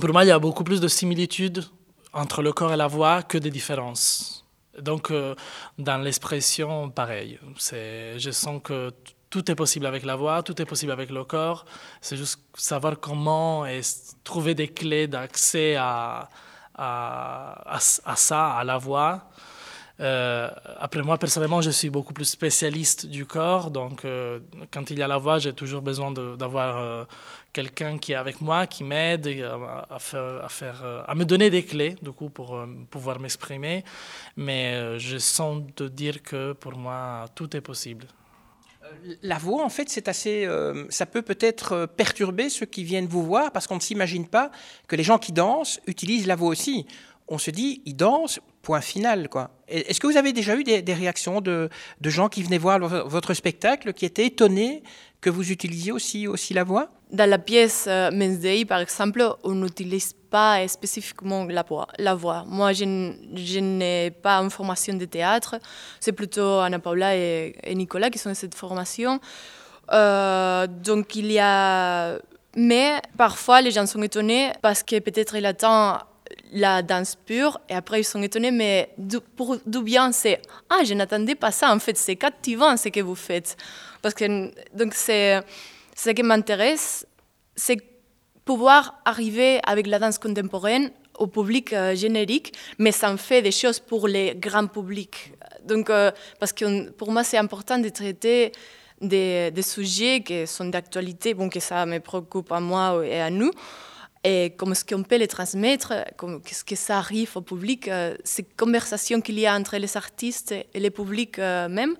Pour 0.00 0.10
moi, 0.10 0.24
il 0.24 0.28
y 0.28 0.30
a 0.30 0.38
beaucoup 0.38 0.64
plus 0.64 0.80
de 0.80 0.88
similitudes 0.88 1.64
entre 2.12 2.42
le 2.42 2.52
corps 2.52 2.72
et 2.72 2.76
la 2.76 2.86
voix 2.86 3.22
que 3.22 3.36
de 3.36 3.48
différences. 3.48 4.35
Donc, 4.80 5.10
euh, 5.10 5.34
dans 5.78 5.98
l'expression, 5.98 6.90
pareil. 6.90 7.38
Je 7.58 8.30
sens 8.30 8.60
que 8.62 8.92
tout 9.30 9.50
est 9.50 9.54
possible 9.54 9.86
avec 9.86 10.04
la 10.04 10.16
voix, 10.16 10.42
tout 10.42 10.60
est 10.60 10.64
possible 10.64 10.92
avec 10.92 11.10
le 11.10 11.24
corps. 11.24 11.64
C'est 12.00 12.16
juste 12.16 12.40
savoir 12.54 12.98
comment 13.00 13.66
et 13.66 13.80
trouver 14.24 14.54
des 14.54 14.68
clés 14.68 15.06
d'accès 15.06 15.76
à, 15.76 16.28
à, 16.74 17.76
à, 18.04 18.16
ça, 18.16 18.50
à 18.52 18.64
la 18.64 18.78
voix. 18.78 19.28
Euh, 19.98 20.50
après 20.78 21.02
moi, 21.02 21.16
personnellement, 21.18 21.62
je 21.62 21.70
suis 21.70 21.88
beaucoup 21.88 22.12
plus 22.12 22.26
spécialiste 22.26 23.06
du 23.06 23.24
corps. 23.24 23.70
Donc, 23.70 24.04
euh, 24.04 24.40
quand 24.70 24.90
il 24.90 24.98
y 24.98 25.02
a 25.02 25.08
la 25.08 25.18
voix, 25.18 25.38
j'ai 25.38 25.52
toujours 25.52 25.82
besoin 25.82 26.12
d'avoir 26.12 27.06
quelqu'un 27.56 27.96
qui 27.96 28.12
est 28.12 28.16
avec 28.26 28.42
moi, 28.42 28.66
qui 28.66 28.84
m'aide 28.84 29.26
à, 29.88 31.14
me 31.14 31.24
donner 31.24 31.48
des 31.48 31.64
clés, 31.64 31.96
du 32.02 32.12
coup, 32.12 32.28
pour 32.28 32.54
euh, 32.54 32.66
pouvoir 32.90 33.18
m'exprimer. 33.18 33.82
Mais 34.36 34.74
euh, 34.74 34.98
je 34.98 35.16
sens 35.16 35.62
de 35.78 35.88
dire 35.88 36.22
que 36.22 36.52
pour 36.52 36.74
moi, 36.76 37.24
tout 37.34 37.56
est 37.56 37.62
possible. 37.62 38.06
Euh, 38.82 39.14
la 39.22 39.38
voix, 39.38 39.64
en 39.64 39.70
fait, 39.70 39.88
c'est 39.88 40.06
assez. 40.06 40.46
ça 40.90 41.06
peut 41.06 41.22
peut-être 41.22 41.86
perturber 41.96 42.50
ceux 42.50 42.66
qui 42.66 42.84
viennent 42.84 43.08
vous 43.08 43.24
voir 43.24 43.50
parce 43.52 43.66
qu'on 43.66 43.80
ne 43.82 43.86
s'imagine 43.90 44.26
pas 44.28 44.50
que 44.86 44.94
les 44.94 45.06
gens 45.10 45.18
qui 45.18 45.32
dansent 45.32 45.80
utilisent 45.86 46.26
la 46.26 46.36
voix 46.36 46.50
aussi. 46.50 46.86
On 47.28 47.38
se 47.38 47.50
dit, 47.50 47.80
ils 47.86 47.96
dansent, 47.96 48.38
point 48.66 48.80
final, 48.80 49.28
quoi. 49.28 49.50
Est-ce 49.68 50.00
que 50.00 50.08
vous 50.08 50.16
avez 50.16 50.32
déjà 50.32 50.56
eu 50.56 50.64
des, 50.64 50.94
réactions 51.02 51.40
de, 51.40 51.70
gens 52.04 52.28
qui 52.28 52.42
venaient 52.42 52.58
voir 52.58 52.80
votre 53.16 53.32
spectacle, 53.32 53.92
qui 53.92 54.04
étaient 54.04 54.26
étonnés 54.26 54.82
que 55.20 55.30
vous 55.30 55.52
utilisiez 55.52 55.92
aussi, 55.92 56.26
aussi 56.26 56.52
la 56.52 56.64
voix? 56.64 56.88
Dans 57.12 57.30
la 57.30 57.38
pièce 57.38 57.84
euh, 57.86 58.10
par 58.68 58.80
exemple, 58.80 59.22
on 59.44 59.52
n'utilise 59.52 60.14
pas 60.30 60.66
spécifiquement 60.66 61.44
la 61.44 61.62
voix. 61.62 61.86
La 61.98 62.16
voix. 62.16 62.44
Moi, 62.48 62.72
je, 62.72 63.60
n'ai 63.60 64.10
pas 64.10 64.38
une 64.38 64.50
formation 64.50 64.94
de 64.94 65.04
théâtre. 65.04 65.54
C'est 66.00 66.16
plutôt 66.20 66.58
Anna 66.58 66.80
Paula 66.80 67.14
et, 67.16 67.74
Nicolas 67.82 68.10
qui 68.10 68.18
sont 68.18 68.34
cette 68.34 68.56
formation. 68.56 69.20
Euh, 69.92 70.66
donc, 70.66 71.14
il 71.14 71.30
y 71.30 71.38
a... 71.38 72.18
Mais 72.56 73.00
parfois, 73.16 73.60
les 73.60 73.70
gens 73.70 73.86
sont 73.86 74.02
étonnés 74.02 74.50
parce 74.60 74.82
que 74.82 74.98
peut-être 74.98 75.36
il 75.36 75.46
attend 75.46 75.98
la 76.52 76.82
danse 76.82 77.16
pure 77.16 77.60
et 77.68 77.74
après 77.74 78.00
ils 78.00 78.04
sont 78.04 78.22
étonnés 78.22 78.50
mais 78.50 78.90
pour 79.36 79.56
d'où 79.66 79.82
bien 79.82 80.12
c'est 80.12 80.40
ah 80.70 80.82
je 80.84 80.94
n'attendais 80.94 81.34
pas 81.34 81.50
ça 81.50 81.72
en 81.72 81.78
fait 81.78 81.96
c'est 81.96 82.16
captivant 82.16 82.76
ce 82.76 82.88
que 82.88 83.00
vous 83.00 83.14
faites. 83.14 83.56
Parce 84.02 84.14
que 84.14 84.50
donc 84.76 84.94
c'est 84.94 85.40
ce 85.94 86.10
qui 86.10 86.22
m'intéresse 86.22 87.06
c'est 87.54 87.78
pouvoir 88.44 89.00
arriver 89.04 89.60
avec 89.66 89.86
la 89.86 89.98
danse 89.98 90.18
contemporaine 90.18 90.90
au 91.18 91.26
public 91.26 91.72
euh, 91.72 91.94
générique 91.94 92.54
mais 92.78 92.92
ça 92.92 93.16
fait 93.16 93.42
des 93.42 93.52
choses 93.52 93.80
pour 93.80 94.06
les 94.06 94.34
grands 94.34 94.66
publics. 94.66 95.32
Donc 95.64 95.90
euh, 95.90 96.10
parce 96.38 96.52
que 96.52 96.90
pour 96.90 97.10
moi 97.10 97.24
c'est 97.24 97.38
important 97.38 97.78
de 97.78 97.88
traiter 97.88 98.52
des, 99.00 99.50
des 99.50 99.62
sujets 99.62 100.22
qui 100.22 100.46
sont 100.46 100.66
d'actualité 100.66 101.34
bon 101.34 101.48
que 101.48 101.60
ça 101.60 101.84
me 101.86 101.98
préoccupe 101.98 102.50
à 102.52 102.60
moi 102.60 103.04
et 103.04 103.20
à 103.20 103.30
nous 103.30 103.50
et 104.26 104.52
comment 104.56 104.72
est-ce 104.72 104.84
qu'on 104.84 105.04
peut 105.04 105.18
les 105.18 105.28
transmettre, 105.28 105.92
qu'est-ce 106.44 106.64
que 106.64 106.74
ça 106.74 106.98
arrive 106.98 107.30
au 107.36 107.42
public, 107.42 107.86
euh, 107.86 108.16
ces 108.24 108.42
conversations 108.42 109.20
qu'il 109.20 109.38
y 109.38 109.46
a 109.46 109.54
entre 109.54 109.76
les 109.76 109.96
artistes 109.96 110.52
et 110.52 110.80
le 110.80 110.90
public 110.90 111.38
euh, 111.38 111.68
même. 111.68 111.94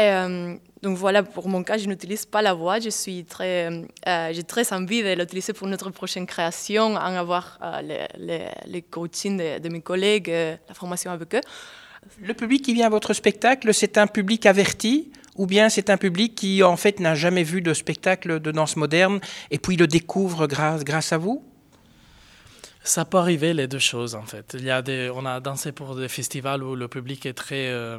Euh, 0.00 0.56
donc 0.80 0.96
voilà, 0.96 1.22
pour 1.22 1.46
mon 1.48 1.62
cas, 1.62 1.76
je 1.76 1.86
n'utilise 1.86 2.24
pas 2.24 2.40
la 2.40 2.54
voix, 2.54 2.80
je 2.80 2.88
suis 2.88 3.26
très, 3.26 3.68
j'ai 4.32 4.44
très 4.44 4.72
envie 4.72 5.02
de 5.02 5.12
l'utiliser 5.12 5.52
pour 5.52 5.66
notre 5.66 5.90
prochaine 5.90 6.24
création, 6.24 6.94
en 6.94 7.14
avoir 7.24 7.58
les, 7.82 8.46
les, 8.64 8.82
coachings 8.82 9.36
de, 9.36 9.58
de, 9.58 9.68
mes 9.68 9.82
collègues, 9.82 10.28
la 10.28 10.74
formation 10.74 11.10
avec 11.10 11.34
eux. 11.34 11.40
Le 12.22 12.32
public 12.32 12.64
qui 12.64 12.72
vient 12.72 12.86
à 12.86 12.90
votre 12.90 13.12
spectacle, 13.12 13.74
c'est 13.74 13.98
un 13.98 14.06
public 14.06 14.46
averti 14.46 15.10
ou 15.38 15.46
bien 15.46 15.70
c'est 15.70 15.88
un 15.88 15.96
public 15.96 16.34
qui 16.34 16.62
en 16.62 16.76
fait 16.76 17.00
n'a 17.00 17.14
jamais 17.14 17.44
vu 17.44 17.62
de 17.62 17.72
spectacle 17.72 18.40
de 18.40 18.50
danse 18.50 18.76
moderne 18.76 19.20
et 19.50 19.58
puis 19.58 19.76
le 19.76 19.86
découvre 19.86 20.46
grâce, 20.46 21.12
à 21.12 21.18
vous? 21.18 21.42
Ça 22.84 23.04
peut 23.04 23.18
arriver 23.18 23.54
les 23.54 23.66
deux 23.66 23.78
choses 23.78 24.14
en 24.14 24.22
fait. 24.22 24.54
Il 24.58 24.64
y 24.64 24.70
a 24.70 24.82
des, 24.82 25.10
on 25.14 25.26
a 25.26 25.40
dansé 25.40 25.72
pour 25.72 25.94
des 25.94 26.08
festivals 26.08 26.62
où 26.62 26.74
le 26.74 26.88
public 26.88 27.26
est 27.26 27.34
très, 27.34 27.68
euh, 27.68 27.98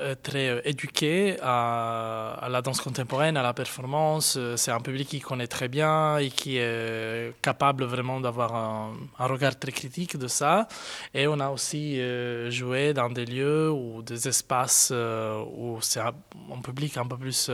euh, 0.00 0.14
très 0.22 0.48
euh, 0.48 0.60
éduqué 0.64 1.36
à, 1.40 2.48
la 2.50 2.60
danse 2.60 2.80
contemporaine, 2.80 3.36
à 3.36 3.42
la 3.42 3.54
performance. 3.54 4.38
C'est 4.56 4.72
un 4.72 4.80
public 4.80 5.08
qui 5.08 5.20
connaît 5.20 5.46
très 5.46 5.68
bien 5.68 6.18
et 6.18 6.30
qui 6.30 6.58
est 6.58 7.32
capable 7.40 7.84
vraiment 7.84 8.20
d'avoir 8.20 8.54
un, 8.54 8.92
regard 9.18 9.58
très 9.58 9.72
critique 9.72 10.16
de 10.16 10.28
ça. 10.28 10.66
Et 11.14 11.26
on 11.26 11.38
a 11.40 11.48
aussi 11.48 12.00
joué 12.50 12.92
dans 12.92 13.10
des 13.10 13.26
lieux 13.26 13.70
ou 13.70 14.02
des 14.02 14.28
espaces 14.28 14.92
où 15.56 15.78
c'est 15.80 16.00
un, 16.00 16.14
un, 16.52 16.60
public 16.62 16.96
un 16.96 17.06
peu 17.06 17.16
plus 17.16 17.50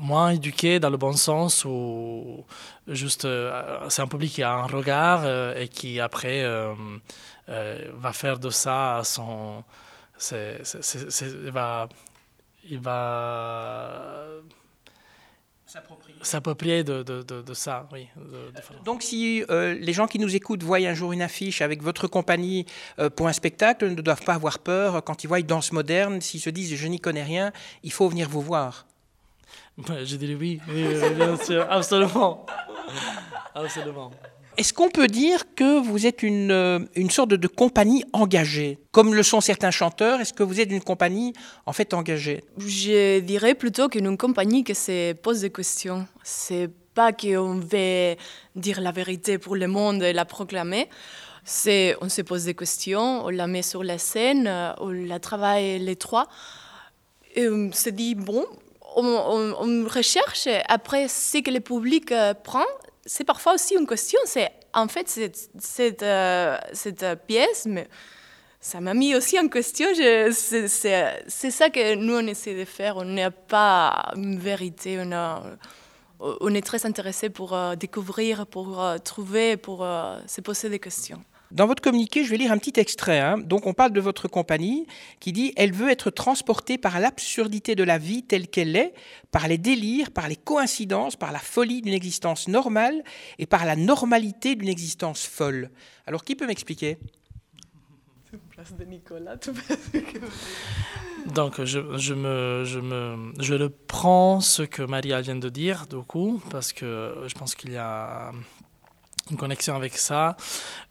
moins 0.00 0.30
éduqué 0.30 0.80
dans 0.80 0.90
le 0.90 0.96
bon 0.96 1.12
sens 1.12 1.64
ou 1.64 2.44
juste 2.88 3.24
euh, 3.24 3.88
c'est 3.88 4.02
un 4.02 4.06
public 4.06 4.32
qui 4.32 4.42
a 4.42 4.52
un 4.52 4.66
regard 4.66 5.22
euh, 5.24 5.54
et 5.58 5.68
qui 5.68 6.00
après 6.00 6.42
euh, 6.44 6.74
va 7.46 8.12
faire 8.12 8.38
de 8.38 8.50
ça 8.50 9.02
son 9.04 9.64
il 10.30 11.50
va 11.50 11.88
il 12.68 12.78
va 12.78 14.26
s'approprier 16.22 16.84
de, 16.84 17.02
de, 17.02 17.22
de, 17.22 17.54
ça, 17.54 17.86
oui. 17.92 18.06
Donc 18.84 19.02
si 19.02 19.44
les 19.50 19.92
gens 19.92 20.06
qui 20.06 20.18
nous 20.18 20.34
écoutent 20.34 20.62
voient 20.62 20.78
un 20.78 20.94
jour 20.94 21.12
une 21.12 21.20
affiche 21.20 21.60
avec 21.60 21.82
votre 21.82 22.06
compagnie 22.06 22.64
pour 23.16 23.28
un 23.28 23.32
spectacle, 23.32 23.90
ne 23.90 24.00
doivent 24.00 24.22
pas 24.22 24.34
avoir 24.34 24.60
peur 24.60 25.02
quand 25.04 25.24
ils 25.24 25.26
voient 25.26 25.40
une 25.40 25.46
danse 25.46 25.72
moderne, 25.72 26.20
s'ils 26.22 26.40
se 26.40 26.48
disent 26.48 26.74
je 26.74 26.86
n'y 26.86 27.00
connais 27.00 27.24
rien, 27.24 27.52
il 27.82 27.92
faut 27.92 28.08
venir 28.08 28.28
vous 28.30 28.40
voir. 28.40 28.86
Je 29.78 30.16
dirais 30.16 30.34
oui, 30.34 30.60
bien 30.68 31.36
sûr, 31.36 31.66
absolument. 31.68 32.46
absolument. 33.54 34.10
Est-ce 34.56 34.72
qu'on 34.72 34.88
peut 34.88 35.08
dire 35.08 35.42
que 35.56 35.80
vous 35.80 36.06
êtes 36.06 36.22
une, 36.22 36.52
euh, 36.52 36.78
une 36.94 37.10
sorte 37.10 37.30
de, 37.30 37.46
compagnie 37.48 38.04
engagée? 38.12 38.78
Comme 38.92 39.12
le 39.12 39.24
sont 39.24 39.40
certains 39.40 39.72
chanteurs, 39.72 40.20
est-ce 40.20 40.32
que 40.32 40.44
vous 40.44 40.60
êtes 40.60 40.70
une 40.70 40.80
compagnie 40.80 41.32
en 41.66 41.72
fait 41.72 41.92
engagée? 41.92 42.44
Je 42.58 43.18
dirais 43.18 43.56
plutôt 43.56 43.88
qu'une 43.88 44.16
compagnie 44.16 44.62
qui 44.62 44.76
se 44.76 45.12
pose 45.14 45.40
des 45.40 45.50
questions. 45.50 46.06
C'est 46.22 46.70
pas 46.94 47.12
qu'on 47.12 47.58
veut 47.58 48.14
dire 48.54 48.80
la 48.80 48.92
vérité 48.92 49.38
pour 49.38 49.56
le 49.56 49.66
monde 49.66 50.04
et 50.04 50.12
la 50.12 50.24
proclamer. 50.24 50.88
C'est 51.44 51.96
on 52.00 52.08
se 52.08 52.22
pose 52.22 52.44
des 52.44 52.54
questions, 52.54 53.24
on 53.24 53.30
la 53.30 53.48
met 53.48 53.62
sur 53.62 53.82
la 53.82 53.98
scène, 53.98 54.48
on 54.78 54.90
la 54.90 55.18
travaille 55.18 55.80
les 55.80 55.96
trois. 55.96 56.28
Et 57.34 57.48
on 57.48 57.72
se 57.72 57.90
dit, 57.90 58.14
bon, 58.14 58.46
on, 58.96 59.86
recherche 59.88 60.48
après 60.68 61.08
ce 61.08 61.38
que 61.38 61.50
le 61.50 61.60
public 61.60 62.12
euh, 62.12 62.34
prend. 62.34 62.66
C'est 63.06 63.24
parfois 63.24 63.54
aussi 63.54 63.74
une 63.74 63.86
question. 63.86 64.18
C'est 64.24 64.50
en 64.72 64.88
fait 64.88 65.08
cette, 65.08 66.02
euh, 66.02 66.56
pièce, 67.26 67.66
mais 67.66 67.88
ça 68.60 68.80
m'a 68.80 68.94
mis 68.94 69.14
aussi 69.14 69.38
en 69.38 69.48
question. 69.48 69.86
C'est 69.94 71.50
ça 71.50 71.70
que 71.70 71.94
nous 71.96 72.14
on 72.14 72.26
essaie 72.26 72.56
de 72.56 72.64
faire. 72.64 72.96
On 72.96 73.04
n'a 73.04 73.30
pas 73.30 74.12
une 74.16 74.38
vérité. 74.38 74.98
On, 75.00 76.36
on 76.40 76.54
est 76.54 76.64
très 76.64 76.86
intéressé 76.86 77.28
pour 77.28 77.52
euh, 77.52 77.74
découvrir, 77.76 78.46
pour 78.46 78.82
trouver, 79.04 79.56
pour 79.56 79.86
se 80.26 80.40
poser 80.40 80.68
des 80.70 80.78
questions. 80.78 81.22
Dans 81.54 81.68
votre 81.68 81.80
communiqué, 81.80 82.24
je 82.24 82.30
vais 82.30 82.36
lire 82.36 82.50
un 82.50 82.58
petit 82.58 82.80
extrait. 82.80 83.20
Hein. 83.20 83.38
Donc, 83.38 83.68
on 83.68 83.74
parle 83.74 83.92
de 83.92 84.00
votre 84.00 84.26
compagnie 84.26 84.88
qui 85.20 85.30
dit 85.30 85.52
Elle 85.56 85.72
veut 85.72 85.88
être 85.88 86.10
transportée 86.10 86.78
par 86.78 86.98
l'absurdité 86.98 87.76
de 87.76 87.84
la 87.84 87.96
vie 87.96 88.24
telle 88.24 88.48
qu'elle 88.48 88.74
est, 88.74 88.92
par 89.30 89.46
les 89.46 89.56
délires, 89.56 90.10
par 90.10 90.28
les 90.28 90.34
coïncidences, 90.34 91.14
par 91.14 91.30
la 91.30 91.38
folie 91.38 91.80
d'une 91.80 91.94
existence 91.94 92.48
normale 92.48 93.04
et 93.38 93.46
par 93.46 93.66
la 93.66 93.76
normalité 93.76 94.56
d'une 94.56 94.68
existence 94.68 95.24
folle. 95.24 95.70
Alors, 96.08 96.24
qui 96.24 96.34
peut 96.34 96.48
m'expliquer? 96.48 96.98
Donc, 101.34 101.62
je, 101.62 101.96
je, 101.98 102.14
me, 102.14 102.64
je, 102.64 102.80
me, 102.80 103.32
je 103.38 103.54
le 103.54 103.70
prends 103.70 104.40
ce 104.40 104.62
que 104.62 104.82
Maria 104.82 105.20
vient 105.20 105.36
de 105.36 105.48
dire, 105.48 105.86
du 105.86 106.02
coup, 106.02 106.42
parce 106.50 106.72
que 106.72 107.14
je 107.28 107.34
pense 107.34 107.54
qu'il 107.54 107.70
y 107.72 107.76
a 107.76 108.32
une 109.30 109.36
connexion 109.36 109.74
avec 109.74 109.96
ça. 109.96 110.36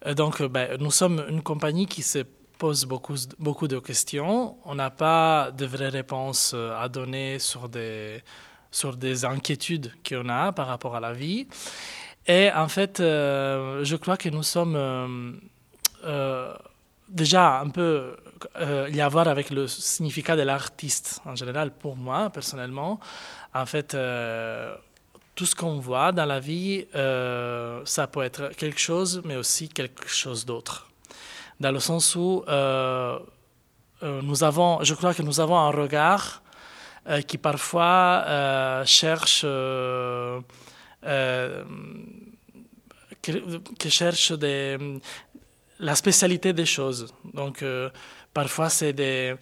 Euh, 0.06 0.14
donc, 0.14 0.40
euh, 0.40 0.48
ben, 0.48 0.76
nous 0.80 0.90
sommes 0.90 1.24
une 1.28 1.42
compagnie 1.42 1.86
qui 1.86 2.02
se 2.02 2.20
pose 2.58 2.84
beaucoup, 2.84 3.68
de 3.68 3.78
questions. 3.78 4.56
On 4.64 4.74
n'a 4.74 4.90
pas 4.90 5.50
de 5.50 5.66
vraies 5.66 5.88
réponses 5.88 6.52
euh, 6.54 6.76
à 6.78 6.88
donner 6.88 7.38
sur 7.38 7.68
des, 7.68 8.22
sur 8.70 8.96
des 8.96 9.24
inquiétudes 9.24 9.92
qu'on 10.08 10.28
a 10.28 10.52
par 10.52 10.68
rapport 10.68 10.96
à 10.96 11.00
la 11.00 11.12
vie. 11.12 11.46
Et 12.26 12.50
en 12.52 12.68
fait, 12.68 13.00
je 13.00 13.96
crois 13.96 14.16
que 14.16 14.30
nous 14.30 14.42
sommes 14.42 15.40
déjà 17.06 17.60
un 17.60 17.68
peu 17.68 18.16
y 18.90 19.00
a 19.00 19.04
à 19.04 19.08
voir 19.10 19.28
avec 19.28 19.50
le 19.50 19.66
significat 19.66 20.34
de 20.34 20.40
l'artiste 20.40 21.20
en 21.26 21.36
général 21.36 21.70
pour 21.70 21.96
moi 21.96 22.30
personnellement. 22.30 22.98
En 23.52 23.66
fait, 23.66 23.94
tout 25.34 25.46
ce 25.46 25.54
qu'on 25.54 25.78
voit 25.78 26.12
dans 26.12 26.26
la 26.26 26.40
vie, 26.40 26.86
euh, 26.94 27.82
ça 27.84 28.06
peut 28.06 28.22
être 28.22 28.50
quelque 28.56 28.78
chose, 28.78 29.22
mais 29.24 29.36
aussi 29.36 29.68
quelque 29.68 30.08
chose 30.08 30.44
d'autre. 30.44 30.88
Dans 31.60 31.72
le 31.72 31.80
sens 31.80 32.14
où 32.14 32.44
euh, 32.48 33.18
euh, 34.02 34.22
nous 34.22 34.44
avons, 34.44 34.82
je 34.82 34.94
crois 34.94 35.14
que 35.14 35.22
nous 35.22 35.40
avons 35.40 35.58
un 35.58 35.70
regard 35.70 36.42
qui 37.26 37.36
parfois 37.36 38.82
cherche, 38.86 39.44
cherche 43.88 44.32
la 45.78 45.94
spécialité 45.94 46.54
des 46.54 46.64
choses. 46.64 47.12
Donc 47.34 47.62
parfois 48.32 48.70
c'est 48.70 48.94
des 48.94 49.34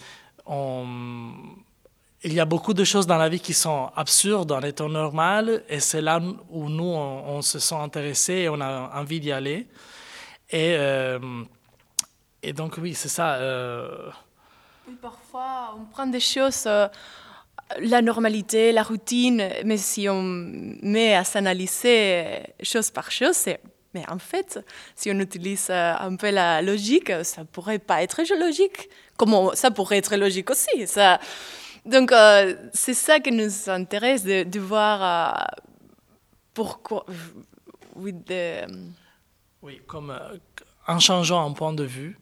il 2.24 2.34
y 2.34 2.40
a 2.40 2.44
beaucoup 2.44 2.72
de 2.72 2.84
choses 2.84 3.06
dans 3.06 3.16
la 3.16 3.28
vie 3.28 3.40
qui 3.40 3.54
sont 3.54 3.90
absurdes 3.96 4.52
en 4.52 4.60
étant 4.60 4.88
normal, 4.88 5.64
et 5.68 5.80
c'est 5.80 6.00
là 6.00 6.20
où 6.50 6.68
nous, 6.68 6.84
on, 6.84 7.42
se 7.42 7.58
sent 7.58 7.74
intéressés 7.74 8.34
et 8.34 8.48
on 8.48 8.60
a 8.60 8.92
envie 8.94 9.18
d'y 9.18 9.32
aller. 9.32 9.66
Et, 10.50 10.76
euh, 10.78 11.18
et 12.42 12.52
donc, 12.52 12.78
oui, 12.80 12.94
c'est 12.94 13.08
ça. 13.08 13.34
Euh... 13.34 14.10
parfois, 15.00 15.74
on 15.76 15.84
prend 15.86 16.06
des 16.06 16.20
choses, 16.20 16.64
euh, 16.66 16.86
la 17.80 18.00
normalité, 18.02 18.70
la 18.70 18.84
routine, 18.84 19.48
mais 19.64 19.78
si 19.78 20.08
on 20.08 20.22
met 20.22 21.14
à 21.14 21.24
s'analyser 21.24 22.42
chose 22.62 22.90
par 22.90 23.10
chose, 23.10 23.34
c'est 23.34 23.60
mais 23.94 24.08
en 24.08 24.18
fait, 24.18 24.58
si 24.96 25.10
on 25.10 25.18
utilise 25.20 25.68
un 25.68 26.16
peu 26.16 26.30
la 26.30 26.62
logique, 26.62 27.12
ça 27.24 27.44
pourrait 27.44 27.78
pas 27.78 28.02
être 28.02 28.22
logique. 28.40 28.88
Comment 29.18 29.54
ça 29.54 29.70
pourrait 29.70 29.98
être 29.98 30.16
logique 30.16 30.48
aussi. 30.48 30.86
Ça, 30.86 31.20
donc, 31.84 32.12
euh, 32.12 32.54
c'est 32.72 32.94
ça 32.94 33.18
qui 33.18 33.32
nous 33.32 33.68
intéresse, 33.68 34.22
de, 34.22 34.60
voir 34.60 35.02
euh, 35.02 35.62
pourquoi. 36.54 37.04
Oui, 37.96 38.14
oui, 39.62 39.80
comme 39.86 40.10
euh, 40.10 40.36
en 40.86 40.98
changeant 40.98 41.44
un 41.48 41.52
point 41.52 41.72
de 41.72 41.84
vue, 41.84 42.18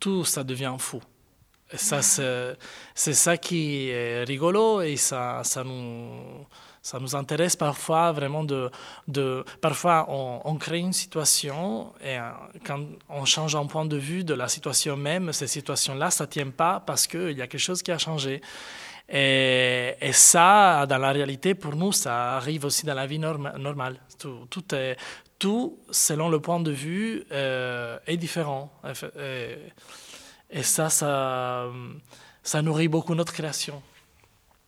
tout 0.00 0.24
ça 0.24 0.42
devient 0.44 0.74
fou. 0.78 1.00
Et 1.72 1.76
ça, 1.76 2.02
c'est 2.02 3.14
ça 3.14 3.36
qui 3.36 3.88
est 3.88 4.24
rigolo 4.24 4.82
et 4.82 4.96
ça, 4.96 5.42
ça 5.44 5.64
nous 5.64 6.46
ça 6.84 7.00
nous 7.00 7.16
intéresse 7.16 7.56
parfois 7.56 8.12
vraiment 8.12 8.44
de... 8.44 8.70
parfois, 9.62 10.04
on, 10.10 10.54
crée 10.56 10.80
une 10.80 10.92
situation 10.92 11.94
et 12.02 12.18
euh, 12.18 12.30
quand 12.62 12.78
on 13.08 13.24
change 13.24 13.56
un 13.56 13.64
point 13.64 13.86
de 13.86 13.96
vue 13.96 14.22
de 14.22 14.34
la 14.34 14.48
situation 14.48 14.94
même, 14.94 15.32
cette 15.32 15.48
situation-là, 15.48 16.10
ça 16.10 16.24
ne 16.24 16.28
tient 16.28 16.50
pas 16.50 16.80
parce 16.80 17.06
qu'il 17.06 17.38
y 17.38 17.40
a 17.40 17.46
quelque 17.46 17.58
chose 17.58 17.82
qui 17.82 17.90
a 17.90 17.96
changé. 17.96 18.42
Et, 19.08 20.12
ça, 20.12 20.84
dans 20.86 20.98
la 20.98 21.12
réalité, 21.12 21.54
pour 21.54 21.74
nous, 21.74 21.92
ça 21.92 22.36
arrive 22.36 22.66
aussi 22.66 22.84
dans 22.84 22.94
la 22.94 23.06
vie 23.06 23.18
normale. 23.18 23.98
Tout, 25.38 25.78
selon 25.90 26.28
le 26.28 26.38
point 26.40 26.60
de 26.60 26.70
vue, 26.70 27.24
euh, 27.32 27.98
est 28.06 28.18
différent. 28.18 28.70
Et, 30.50 30.62
ça, 30.62 30.90
ça 30.90 32.62
nourrit 32.62 32.88
beaucoup 32.88 33.14
notre 33.14 33.32
création. 33.32 33.82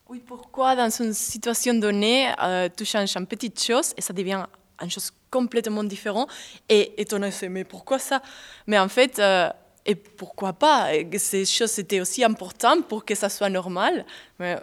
Oui, 0.08 0.22
pourquoi 0.24 0.76
dans 0.76 0.88
une 0.88 1.12
situation 1.12 1.74
donnée, 1.74 2.32
euh, 2.40 2.68
tu 2.74 2.84
changes 2.84 3.16
une 3.16 3.26
petite 3.26 3.60
chose 3.60 3.92
et 3.96 4.00
ça 4.00 4.12
devient 4.12 4.44
une 4.80 4.88
chose 4.90 5.10
complètement 5.30 5.82
différente 5.82 6.30
et 6.68 7.00
étonné, 7.00 7.30
mais 7.50 7.64
pourquoi 7.64 7.98
ça? 7.98 8.22
Mais 8.68 8.78
en 8.78 8.88
fait, 8.88 9.18
euh, 9.18 9.50
et 9.84 9.96
pourquoi 9.96 10.52
pas? 10.52 10.90
Ces 11.18 11.44
choses 11.44 11.76
étaient 11.80 12.00
aussi 12.00 12.22
importantes 12.22 12.86
pour 12.86 13.04
que 13.04 13.16
ça 13.16 13.28
soit 13.28 13.48
normal. 13.48 14.06
Mais 14.38 14.60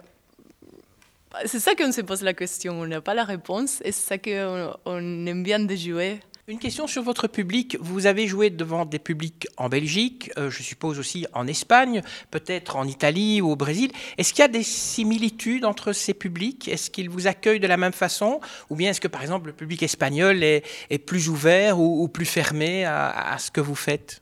c'est 1.46 1.60
ça 1.60 1.76
qu'on 1.76 1.92
se 1.92 2.02
pose 2.02 2.22
la 2.22 2.34
question, 2.34 2.80
on 2.80 2.88
n'a 2.88 3.02
pas 3.02 3.14
la 3.14 3.26
réponse 3.26 3.82
et 3.84 3.92
c'est 3.92 4.08
ça 4.08 4.18
qu'on 4.18 4.74
on 4.86 5.26
aime 5.26 5.44
bien 5.44 5.60
de 5.60 5.76
jouer. 5.76 6.22
Une 6.50 6.60
question 6.60 6.88
sur 6.88 7.04
votre 7.04 7.30
public. 7.30 7.78
Vous 7.80 8.06
avez 8.06 8.28
joué 8.28 8.50
devant 8.50 8.84
des 8.84 9.00
publics 9.00 9.48
en 9.56 9.70
Belgique, 9.70 10.30
euh, 10.38 10.50
je 10.50 10.62
suppose 10.62 11.00
aussi 11.00 11.26
en 11.32 11.48
Espagne, 11.48 12.02
peut-être 12.32 12.76
en 12.76 12.86
Italie 12.86 13.42
ou 13.42 13.52
au 13.52 13.56
Brésil. 13.56 13.94
Est-ce 14.18 14.34
qu'il 14.34 14.42
y 14.42 14.46
a 14.46 14.50
des 14.50 14.62
similitudes 14.64 15.64
entre 15.64 15.94
ces 15.94 16.14
publics? 16.14 16.68
Est-ce 16.68 16.92
qu'ils 16.92 17.10
vous 17.10 17.28
accueillent 17.28 17.62
de 17.62 17.68
la 17.68 17.78
même 17.78 17.94
façon? 17.94 18.42
Ou 18.70 18.76
bien 18.76 18.90
est-ce 18.90 19.00
que, 19.00 19.08
par 19.08 19.22
exemple, 19.22 19.48
le 19.48 19.54
public 19.54 19.84
espagnol 19.84 20.44
est, 20.44 20.66
plus 21.06 21.30
ouvert 21.30 21.80
ou, 21.80 22.10
plus 22.10 22.26
fermé 22.26 22.84
à 22.84 23.38
ce 23.40 23.50
que 23.50 23.62
vous 23.62 23.76
faites? 23.76 24.22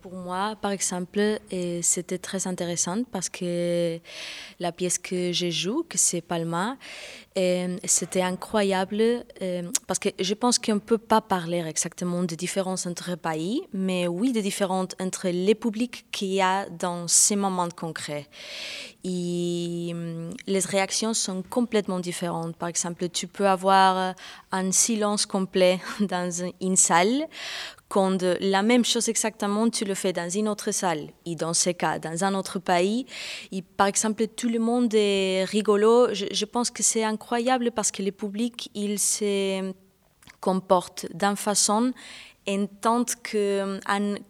Pour 0.00 0.14
moi, 0.14 0.56
par 0.60 0.70
exemple, 0.70 1.38
c'était 1.82 2.18
très 2.18 2.46
intéressant 2.46 3.04
parce 3.10 3.28
que 3.28 3.98
la 4.58 4.72
pièce 4.72 4.98
que 4.98 5.32
je 5.32 5.50
joue, 5.50 5.84
que 5.88 5.98
c'est 5.98 6.20
Palma, 6.20 6.76
c'était 7.84 8.22
incroyable 8.22 9.24
parce 9.86 9.98
que 9.98 10.08
je 10.18 10.34
pense 10.34 10.58
qu'on 10.58 10.74
ne 10.74 10.80
peut 10.80 10.98
pas 10.98 11.20
parler 11.20 11.64
exactement 11.66 12.22
de 12.22 12.34
différences 12.34 12.86
entre 12.86 13.14
pays, 13.16 13.62
mais 13.72 14.08
oui 14.08 14.32
de 14.32 14.40
différences 14.40 14.90
entre 15.00 15.28
les 15.28 15.54
publics 15.54 16.06
qu'il 16.10 16.32
y 16.32 16.40
a 16.40 16.68
dans 16.68 17.06
ces 17.08 17.36
moments 17.36 17.68
concrets. 17.68 18.28
Et 19.04 19.94
les 20.46 20.58
réactions 20.60 21.14
sont 21.14 21.42
complètement 21.42 22.00
différentes. 22.00 22.56
Par 22.56 22.68
exemple, 22.68 23.08
tu 23.08 23.26
peux 23.26 23.48
avoir 23.48 24.14
un 24.52 24.72
silence 24.72 25.24
complet 25.24 25.80
dans 26.00 26.30
une 26.60 26.76
salle 26.76 27.26
quand 27.90 28.22
la 28.40 28.62
même 28.62 28.84
chose 28.84 29.08
exactement, 29.08 29.68
tu 29.68 29.84
le 29.84 29.94
fais 29.94 30.12
dans 30.12 30.30
une 30.30 30.48
autre 30.48 30.70
salle, 30.70 31.08
et 31.26 31.34
dans 31.34 31.52
ce 31.52 31.70
cas, 31.70 31.98
dans 31.98 32.22
un 32.22 32.34
autre 32.34 32.60
pays, 32.60 33.04
et 33.50 33.62
par 33.62 33.88
exemple, 33.88 34.28
tout 34.28 34.48
le 34.48 34.60
monde 34.60 34.94
est 34.94 35.44
rigolo. 35.44 36.06
Je, 36.14 36.44
pense 36.44 36.70
que 36.70 36.84
c'est 36.84 37.02
incroyable 37.02 37.72
parce 37.72 37.90
que 37.90 38.02
le 38.04 38.12
public, 38.12 38.70
il 38.74 39.00
se 39.00 39.72
comporte 40.40 41.06
d'une 41.12 41.34
façon 41.34 41.92
en 42.48 42.66
tant 42.66 43.04
que 43.24 43.80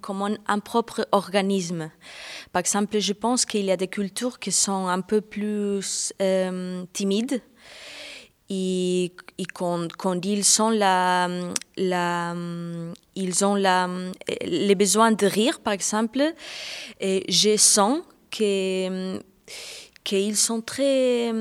comme 0.00 0.38
un, 0.46 0.58
propre 0.58 1.06
organisme. 1.12 1.90
Par 2.52 2.60
exemple, 2.60 2.98
je 2.98 3.12
pense 3.12 3.44
qu'il 3.44 3.66
y 3.66 3.70
a 3.70 3.76
des 3.76 3.88
cultures 3.88 4.38
qui 4.38 4.52
sont 4.52 4.88
un 4.88 5.02
peu 5.02 5.20
plus 5.20 6.14
euh, 6.22 6.84
timides 6.94 7.42
et, 8.50 9.12
quand, 9.54 9.88
ils 10.24 10.44
sont 10.44 10.70
la, 10.70 11.28
ils 11.76 13.44
ont 13.44 13.54
la, 13.54 13.88
les 14.44 14.74
besoins 14.74 15.12
de 15.12 15.26
rire, 15.26 15.60
par 15.60 15.72
exemple, 15.72 16.34
et 17.00 17.24
je 17.28 17.56
sens 17.56 18.00
que 18.30 19.20
qu'ils 20.02 20.36
sont 20.36 20.60
très 20.62 21.32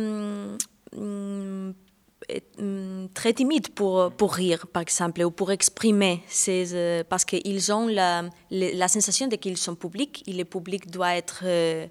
très 3.13 3.33
timides 3.33 3.69
pour, 3.69 4.11
pour 4.11 4.33
rire, 4.33 4.67
par 4.67 4.81
exemple, 4.81 5.23
ou 5.23 5.31
pour 5.31 5.51
exprimer, 5.51 6.23
euh, 6.47 7.03
parce 7.09 7.25
qu'ils 7.25 7.73
ont 7.73 7.87
la, 7.87 8.23
la, 8.51 8.87
sensation 8.87 9.27
qu'ils 9.29 9.57
sont 9.57 9.75
publics, 9.75 10.23
et 10.27 10.33
le 10.33 10.45
public 10.45 10.89
doit 10.89 11.15
être... 11.15 11.41
Euh, 11.43 11.87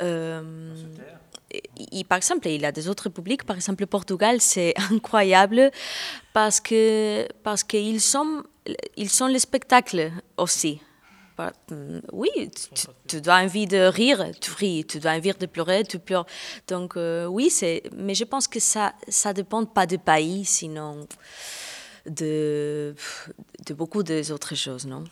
euh, 0.00 0.72
et, 1.50 2.04
par 2.04 2.18
exemple, 2.18 2.46
il 2.48 2.60
y 2.60 2.66
a 2.66 2.72
des 2.72 2.88
autres 2.88 3.08
publics, 3.08 3.44
par 3.44 3.56
exemple, 3.56 3.82
le 3.82 3.86
Portugal, 3.86 4.40
c'est 4.40 4.74
incroyable 4.90 5.70
parce 6.32 6.60
que 6.60 7.26
parce 7.42 7.64
qu'ils 7.64 8.00
sont, 8.00 8.42
ils 8.96 9.10
sont 9.10 9.26
les 9.26 9.38
spectacles 9.38 10.12
aussi. 10.36 10.80
Mm, 11.70 12.00
oui, 12.12 12.28
tu, 13.06 13.20
dois 13.20 13.36
envie 13.36 13.66
de 13.66 13.78
rire, 13.78 14.26
tu 14.40 14.50
ris, 14.52 14.84
tu 14.84 14.98
dois 14.98 15.12
envie 15.12 15.32
de 15.32 15.46
pleurer, 15.46 15.84
tu 15.84 15.98
pleures. 15.98 16.26
Donc 16.66 16.96
euh, 16.96 17.26
oui, 17.26 17.48
c'est, 17.48 17.84
mais 17.96 18.14
je 18.14 18.24
pense 18.24 18.48
que 18.48 18.60
ça 18.60 18.92
ça 19.08 19.32
dépend 19.32 19.64
pas 19.64 19.86
du 19.86 19.98
pays, 19.98 20.44
sinon 20.44 21.06
de, 22.06 22.94
de 23.66 23.74
beaucoup 23.74 24.02
d'autres 24.02 24.54
choses, 24.54 24.86
non? 24.86 25.04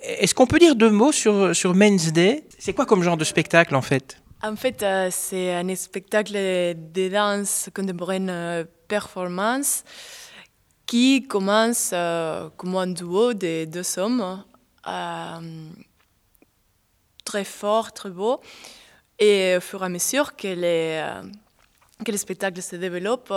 Est-ce 0.00 0.34
qu'on 0.34 0.46
peut 0.46 0.58
dire 0.58 0.74
deux 0.74 0.90
mots 0.90 1.12
sur, 1.12 1.54
sur 1.54 1.74
Men's 1.74 2.12
Day? 2.12 2.44
C'est 2.58 2.72
quoi 2.72 2.86
comme 2.86 3.02
genre 3.02 3.16
de 3.16 3.24
spectacle 3.24 3.74
en 3.74 3.82
fait? 3.82 4.16
En 4.42 4.56
fait, 4.56 4.82
euh, 4.82 5.08
c'est 5.10 5.54
un 5.54 5.74
spectacle 5.74 6.32
de 6.32 7.08
danse 7.08 7.68
contemporaine 7.74 8.30
euh, 8.30 8.64
performance 8.88 9.84
qui 10.86 11.26
commence 11.28 11.90
euh, 11.92 12.48
comme 12.56 12.76
un 12.76 12.86
duo 12.86 13.34
de 13.34 13.66
deux 13.66 13.98
hommes 13.98 14.44
très 17.24 17.44
fort, 17.44 17.92
très 17.92 18.10
beau. 18.10 18.40
Et 19.18 19.56
au 19.58 19.60
fur 19.60 19.82
et 19.82 19.86
à 19.86 19.88
mesure 19.90 20.34
que, 20.34 20.54
que 22.02 22.10
le 22.10 22.16
spectacle 22.16 22.62
se 22.62 22.76
développe, 22.76 23.32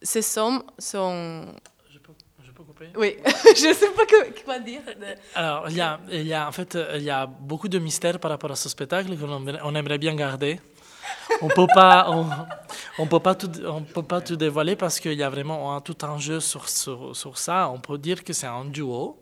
ces 0.00 0.38
hommes 0.38 0.62
sont 0.78 1.44
oui, 2.96 3.16
je 3.56 3.68
ne 3.68 3.74
sais 3.74 3.90
pas 3.90 4.04
quoi 4.44 4.58
dire. 4.58 4.80
Alors, 5.34 5.68
il 5.68 5.76
y, 5.76 5.80
a, 5.80 6.00
il 6.10 6.26
y 6.26 6.32
a, 6.32 6.48
en 6.48 6.52
fait, 6.52 6.78
il 6.96 7.02
y 7.02 7.10
a 7.10 7.26
beaucoup 7.26 7.68
de 7.68 7.78
mystères 7.78 8.18
par 8.18 8.30
rapport 8.30 8.50
à 8.50 8.56
ce 8.56 8.68
spectacle 8.68 9.16
qu'on 9.16 9.74
aimerait 9.74 9.98
bien 9.98 10.14
garder. 10.14 10.60
On 11.42 11.48
peut 11.48 11.66
pas, 11.72 12.10
on, 12.98 13.06
peut 13.06 13.20
pas 13.20 13.34
tout, 13.34 13.50
on 13.66 13.82
peut 13.82 14.02
pas 14.02 14.20
tout 14.20 14.36
dévoiler 14.36 14.76
parce 14.76 15.00
qu'il 15.00 15.14
y 15.14 15.22
a 15.22 15.30
vraiment 15.30 15.76
un, 15.76 15.80
tout 15.80 15.96
un 16.02 16.18
jeu 16.18 16.40
sur, 16.40 16.68
sur, 16.68 17.14
sur, 17.14 17.38
ça. 17.38 17.70
On 17.70 17.78
peut 17.78 17.98
dire 17.98 18.24
que 18.24 18.32
c'est 18.32 18.46
un 18.46 18.64
duo. 18.64 19.18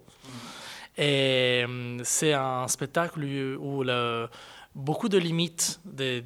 Et 0.96 1.62
hum, 1.64 2.00
c'est 2.04 2.32
un 2.32 2.66
spectacle 2.68 3.22
où 3.60 3.82
le, 3.82 4.28
beaucoup 4.74 5.08
de 5.08 5.18
limites 5.18 5.80
de, 5.84 6.22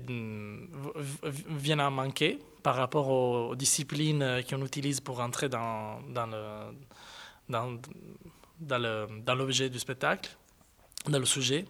viennent 1.49 1.81
à 1.81 1.91
manquer 1.91 2.39
par 2.63 2.77
rapport 2.77 3.09
aux 3.09 3.57
disciplines 3.57 4.43
qu'on 4.49 4.65
utilise 4.65 5.01
pour 5.01 5.21
entrer 5.21 5.49
dans, 5.49 6.01
dans 6.11 6.27
le 6.27 6.75
dans, 7.49 7.79
dans 8.61 9.35
l'objet 9.35 9.69
du 9.69 9.79
spectacle, 9.79 10.31
dans 11.09 11.19
le 11.19 11.27
sujet. 11.27 11.65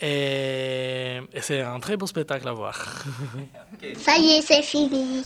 Et, 0.00 1.20
et 1.32 1.40
c'est 1.42 1.60
un 1.60 1.78
très 1.78 1.96
beau 1.96 2.06
spectacle 2.06 2.48
à 2.48 2.52
voir. 2.52 3.04
Ça 3.98 4.16
y 4.16 4.30
est, 4.30 4.42
c'est 4.42 4.62
fini. 4.62 5.22